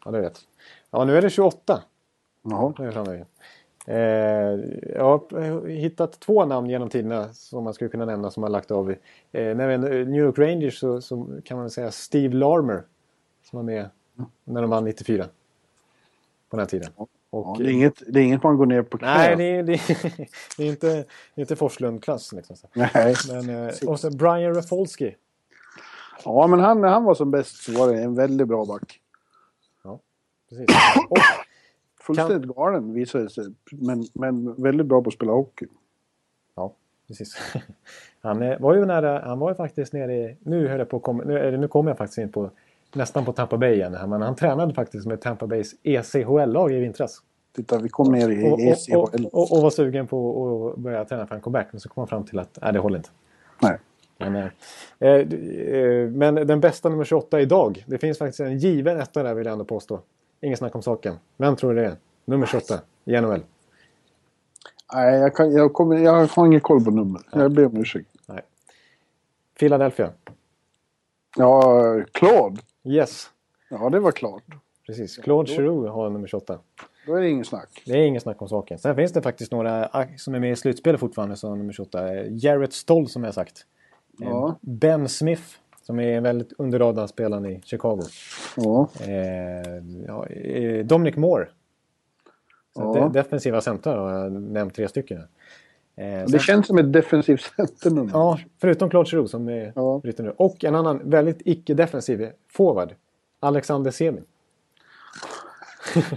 [0.06, 0.40] ja, det är rätt.
[0.92, 1.82] Ja, nu är det 28.
[2.44, 2.74] Jaha.
[3.86, 3.96] Jag.
[3.96, 4.60] Eh,
[4.96, 8.72] jag har hittat två namn genom tiderna som man skulle kunna nämna som har lagt
[8.72, 8.92] av.
[8.92, 8.98] Eh,
[9.32, 12.84] vi är New York Rangers så, så kan man säga Steve Larmer.
[13.44, 13.90] Som var med
[14.44, 15.26] när de vann 94.
[16.50, 16.92] På den här tiden.
[16.98, 19.08] Ja, Och, det, är inget, det är inget man går ner på knä.
[19.08, 20.28] nej, det är, det, är,
[20.58, 21.06] det är inte,
[21.36, 22.34] inte Forslund-klass.
[22.34, 22.58] Liksom.
[22.74, 23.16] Nej.
[23.30, 25.16] Men, eh, och så Brian Rafalski.
[26.26, 29.02] Ja, men han, när han var som bäst så var det en väldigt bra back.
[30.52, 30.68] Precis.
[31.10, 31.18] Och,
[32.02, 33.46] Fullständigt galen visade sig.
[33.72, 35.66] Men, men väldigt bra på att spela hockey.
[36.56, 36.74] Ja,
[37.08, 37.38] precis.
[38.22, 41.24] Han var ju nära, han var ju faktiskt nere i, nu höll jag på komma,
[41.24, 42.50] nu, nu kommer jag faktiskt in på
[42.94, 46.72] nästan på Tampa Bay igen här, men han tränade faktiskt med Tampa Bays E ECHL-lag
[46.72, 47.22] i vintras.
[47.56, 48.96] Titta, vi kom ner i ECHL.
[48.96, 51.90] och, och, och, och var sugen på att börja träna för en comeback, men så
[51.90, 53.10] kom han fram till att nej, det håller inte.
[53.62, 53.78] Nej.
[54.18, 54.50] Men, eh,
[55.00, 55.16] eh,
[55.76, 59.46] eh, men den bästa nummer 28 idag, det finns faktiskt en given etta där vill
[59.46, 60.00] jag ändå påstå.
[60.42, 61.16] Ingen snack om saken.
[61.38, 61.96] Vem tror du det är?
[62.26, 63.44] Nummer 28 i NHL.
[64.94, 67.22] Nej, jag, kan, jag, kommer, jag har ingen koll på nummer.
[67.32, 68.10] Jag ber om ursäkt.
[68.26, 68.42] Nej.
[69.60, 70.12] Philadelphia.
[71.38, 72.62] Ja, Claude.
[72.84, 73.30] Yes,
[73.70, 74.44] Ja, det var klart.
[74.86, 75.18] precis.
[75.18, 76.60] Claude Giroux har nummer 28.
[77.06, 77.84] Då är det ingen snack.
[77.86, 78.80] Det är ingen snack om saken.
[78.80, 82.16] Sen finns det faktiskt några ah, som är med i slutspelet fortfarande som nummer 28.
[82.16, 83.66] Eh, Jarrett Stoll som jag sagt.
[84.18, 84.58] Ja.
[84.62, 85.44] Ben Smith
[85.92, 88.02] som är en väldigt under radarn spelaren i Chicago.
[88.58, 88.90] Ja.
[89.02, 91.48] Eh, ja, eh, Dominic Moore.
[92.76, 92.94] Ja.
[92.94, 95.18] de, defensiva centrar har jag nämnt tre stycken.
[95.18, 95.26] Eh,
[96.06, 98.12] Det sen, känns som ett defensivt centernummer.
[98.14, 100.00] ja, förutom Claude Giroux som är Ja.
[100.04, 100.34] bryter nu.
[100.38, 102.96] Och en annan väldigt icke-defensiv forward.
[103.40, 104.24] Alexander Semin.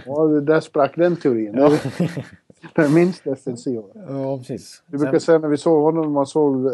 [0.05, 1.53] Ja, där sprack den teorin.
[1.55, 1.77] Ja.
[2.75, 3.83] Den minst defensiva.
[4.07, 4.83] ja, precis.
[4.87, 6.71] Vi brukar säga när vi såg honom, man såg eh,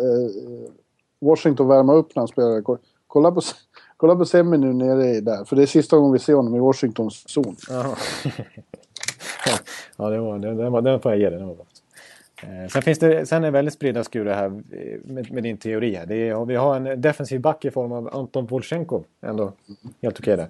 [1.21, 2.63] Washington värma upp när han spelade.
[3.11, 3.41] Ko- Kolla på,
[3.97, 5.45] kolla på Semi nu nere där.
[5.45, 7.55] För det är sista gången vi ser honom i Washingtons zon.
[7.69, 7.95] Ja,
[10.09, 11.39] det var, den, den, var, den får jag ge dig.
[11.39, 11.65] Den var bra.
[12.43, 15.57] Eh, Sen, finns det, sen är det väldigt spridda skurar här eh, med, med din
[15.57, 15.95] teori.
[15.95, 16.11] Här.
[16.11, 19.03] Är, vi har en defensiv back i form av Anton Volchenkov.
[19.21, 19.51] Ändå
[20.01, 20.47] helt okej där.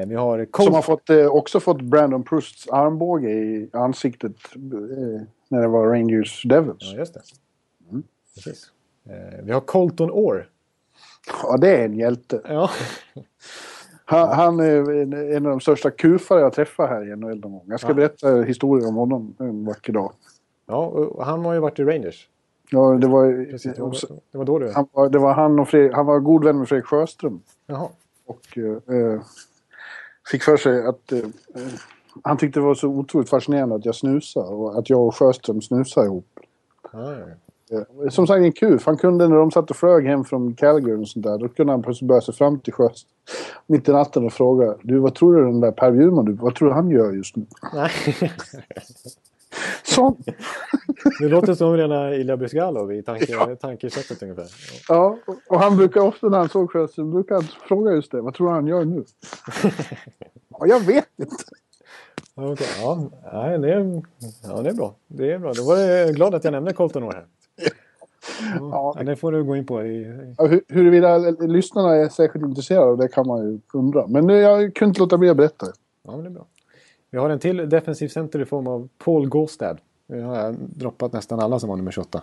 [0.00, 5.20] Eh, vi har Som har fått, eh, också fått Brandon Prusts armbåge i ansiktet eh,
[5.48, 6.76] när det var Rangers Devils.
[6.92, 7.20] Ja, just det.
[8.34, 8.70] Precis.
[9.10, 10.48] Eh, vi har Colton Orr.
[11.42, 12.40] Ja, det är en hjälte.
[12.48, 12.70] Ja.
[14.04, 14.90] Han, han är
[15.36, 17.64] en, av de största kufare jag träffat här i NHL någon gång.
[17.66, 17.94] Jag ska Ja.
[17.94, 20.12] berätta historier om honom en vacker dag.
[20.66, 22.28] ja, och han har ju varit i Rangers.
[22.70, 23.94] Ja, det var, Precis, det, var,
[24.32, 24.72] det var då du...
[24.72, 27.40] han, var, det var han och Fredrik, han var god vän med Fredrik Sjöström.
[27.66, 27.88] Jaha.
[28.26, 29.20] Och eh,
[30.30, 31.24] fick för sig att eh, eh,
[32.22, 35.60] han tyckte det var så otroligt fascinerande att jag snusade och att jag och Sjöström
[35.62, 36.26] snusade ihop.
[36.92, 37.12] Ja, ja.
[37.12, 37.26] Eh,
[38.10, 38.86] Som sagt en kuf.
[38.86, 41.38] Han kunde när de satt och flög hem från Calgary och sånt där.
[41.38, 43.06] Då kunde han plötsligt börja sig fram till sjöss.
[43.66, 44.74] Mitt i natten och fråga.
[44.82, 47.36] Du vad tror du den där Per Bjurman, du, vad tror du han gör just
[47.36, 47.46] nu?
[47.74, 47.90] Nej.
[49.82, 50.16] Så,
[51.20, 54.46] Det låter som rena Ilja Brysgalov i tanke, tankesättet ungefär.
[54.88, 58.20] ja, och- och han brukar ofta när han såg Sjöström brukar han fråga just det.
[58.20, 59.04] Vad tror du han gör nu?
[60.60, 61.34] Ja, jag vet inte.
[62.34, 62.66] Ja, okej.
[62.80, 64.02] ja, nej, det, är,
[64.48, 64.94] ja, det är bra.
[65.08, 65.52] Det är bra.
[65.52, 67.26] Då var jag glad att jag nämnde Colton Orr här.
[68.60, 68.94] Ja.
[68.96, 69.82] Ja, det får du gå in på.
[69.84, 70.04] I,
[70.38, 74.06] Ja, hu- Huruvida lyssnarna är särskilt intresserade av det kan man ju undra.
[74.06, 75.66] Men nu, jag kunde inte låta bli att berätta.
[76.02, 76.46] ja, men det är bra.
[77.10, 79.76] Vi har en till defensiv center i form av Paul Gåstad.
[80.06, 82.22] Nu har jag droppat nästan alla som var nummer 28.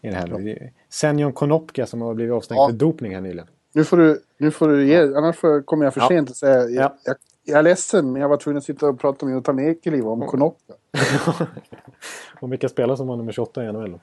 [0.00, 0.40] I det här.
[0.48, 0.68] Ja.
[0.88, 2.68] Senjon Konopka som har blivit avstängd Ja.
[2.68, 3.46] för dopning här nyligen.
[3.74, 6.08] Nu får du, nu får du ge, annars får, kommer jag för Ja.
[6.08, 6.54] sent att säga.
[6.68, 6.94] Jag, Ja.
[7.04, 10.08] jag, jag är ledsen, men jag var tvungen att sitta och prata med Jonathan Ekeliv
[10.08, 10.72] om Konopka.
[12.40, 13.98] Och vilka spelare som var nummer 28 i NHL.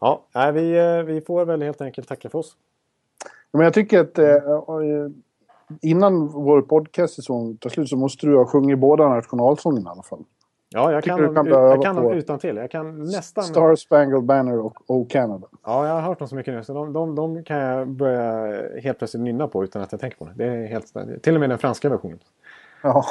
[0.00, 2.56] Ja, nej, vi, eh, vi får väl helt enkelt tacka för oss.
[3.52, 5.10] Men jag tycker att eh, eh,
[5.82, 10.24] innan vår podcastsäsong tar slut så måste du ha sjungit båda nationalsångerna i alla fall.
[10.70, 12.56] Ja, jag kan, kan dem, börja jag kan dem utan till.
[12.56, 13.44] Jag kan nästan...
[13.44, 15.46] Star Spangled Banner och O Canada.
[15.64, 16.64] Ja, jag har hört dem så mycket nu.
[16.64, 20.18] Så de, de, de kan jag börja helt plötsligt nynna på utan att jag tänker
[20.18, 20.32] på det.
[20.34, 22.18] Det är helt, till och med den franska versionen.
[22.82, 23.04] Ja.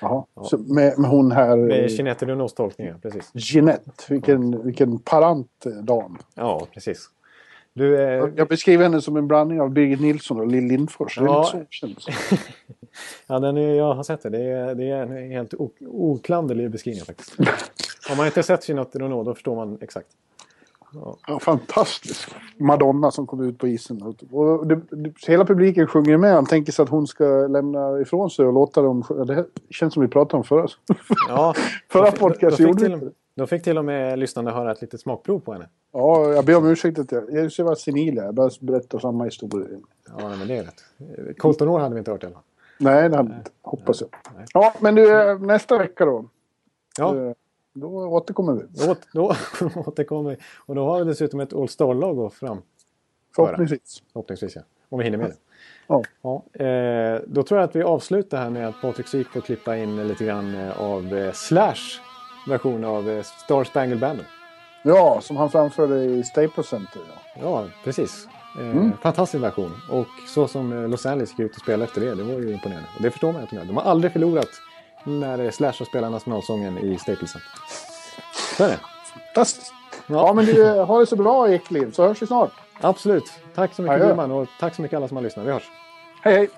[0.00, 0.24] Jaha.
[0.42, 1.56] Så med, med hon här...
[1.56, 3.30] Med Jeanette Renaults tolkningar, precis.
[3.34, 3.92] Jeanette.
[4.08, 6.18] Vilken, vilken parant eh, dam.
[6.34, 7.10] Ja, precis.
[7.72, 11.18] Du, eh, Jag beskriver henne som en blandning av Birgit Nilsson och Lill Lindfors.
[11.18, 11.52] Ja.
[13.26, 14.30] ja, den är, jag har sett det.
[14.30, 17.38] Det är, det är en helt oklanderlig beskrivning faktiskt.
[18.10, 20.08] Om man inte sett Jeanette Renault då förstår man exakt.
[21.26, 22.30] Ja, fantastisk.
[22.58, 24.02] Madonna som kom ut på isen.
[24.30, 26.34] Och- det, det, hela publiken sjunger med.
[26.34, 29.02] Han tänker sig att hon ska lämna ifrån sig och låta dem...
[29.02, 29.24] sjunga.
[29.24, 30.66] Det här känns som vi pratade om förra.
[31.28, 31.54] Ja,
[31.92, 35.40] Förra podcast gjorde till, vi då fick till och med lyssnarna höra ett litet smakprov
[35.40, 35.68] på henne.
[35.92, 37.24] Ja, jag ber om ursäkt att jag...
[37.32, 38.16] Jag ska vara senil.
[38.16, 39.68] Jag bara berättar samma historia.
[40.18, 41.38] Ja, men det är rätt.
[41.38, 42.34] Colton Orr hade vi inte hört än.
[42.78, 43.50] Nej, det hade jag inte.
[43.62, 44.10] Hoppas jag.
[44.36, 44.46] Nej.
[44.54, 46.24] Ja, men du, eh, nästa vecka då.
[46.98, 47.32] Ja, eh,
[47.74, 48.86] Då återkommer vi.
[48.86, 49.34] då, då
[49.86, 50.36] återkommer vi.
[50.66, 52.62] Och då har vi dessutom ett All Star-lag att fram.
[53.36, 54.02] Förhoppningsvis.
[54.12, 54.62] Förhoppningsvis, ja.
[54.88, 55.36] Om vi hinner med det.
[55.86, 56.02] Ja.
[56.22, 59.76] Ja, eh, då tror jag att vi avslutar här med att Patrik Syk får klippa
[59.76, 62.00] in lite grann eh, av eh, Slash
[62.48, 64.26] version av eh, Star Spangled Banner.
[64.84, 67.00] ja, som han framförde i Staples Center.
[67.34, 67.40] Ja.
[67.42, 68.26] Ja, precis.
[68.26, 68.92] Eh, Mm.
[69.02, 69.70] Fantastisk version.
[69.90, 72.52] Och så som eh, Los Angeles gick ut och spelade efter det, det var ju
[72.52, 72.88] imponerande.
[72.96, 73.64] Och det förstår man att de gör.
[73.64, 74.48] De har aldrig förlorat
[75.04, 77.50] när eh, Slash har spelat nationalsången i Staples Center.
[78.56, 78.78] Så är det.
[79.14, 79.72] Fantastiskt.
[80.06, 82.52] Ja, men du, eh, ha det så bra Ekliv, så hörs vi snart.
[82.80, 83.32] Absolut.
[83.54, 84.00] Tack så mycket.
[84.00, 85.46] Bjurman och tack så mycket alla som har lyssnat.
[85.46, 85.70] Vi hörs.
[86.22, 86.48] Hej, hej!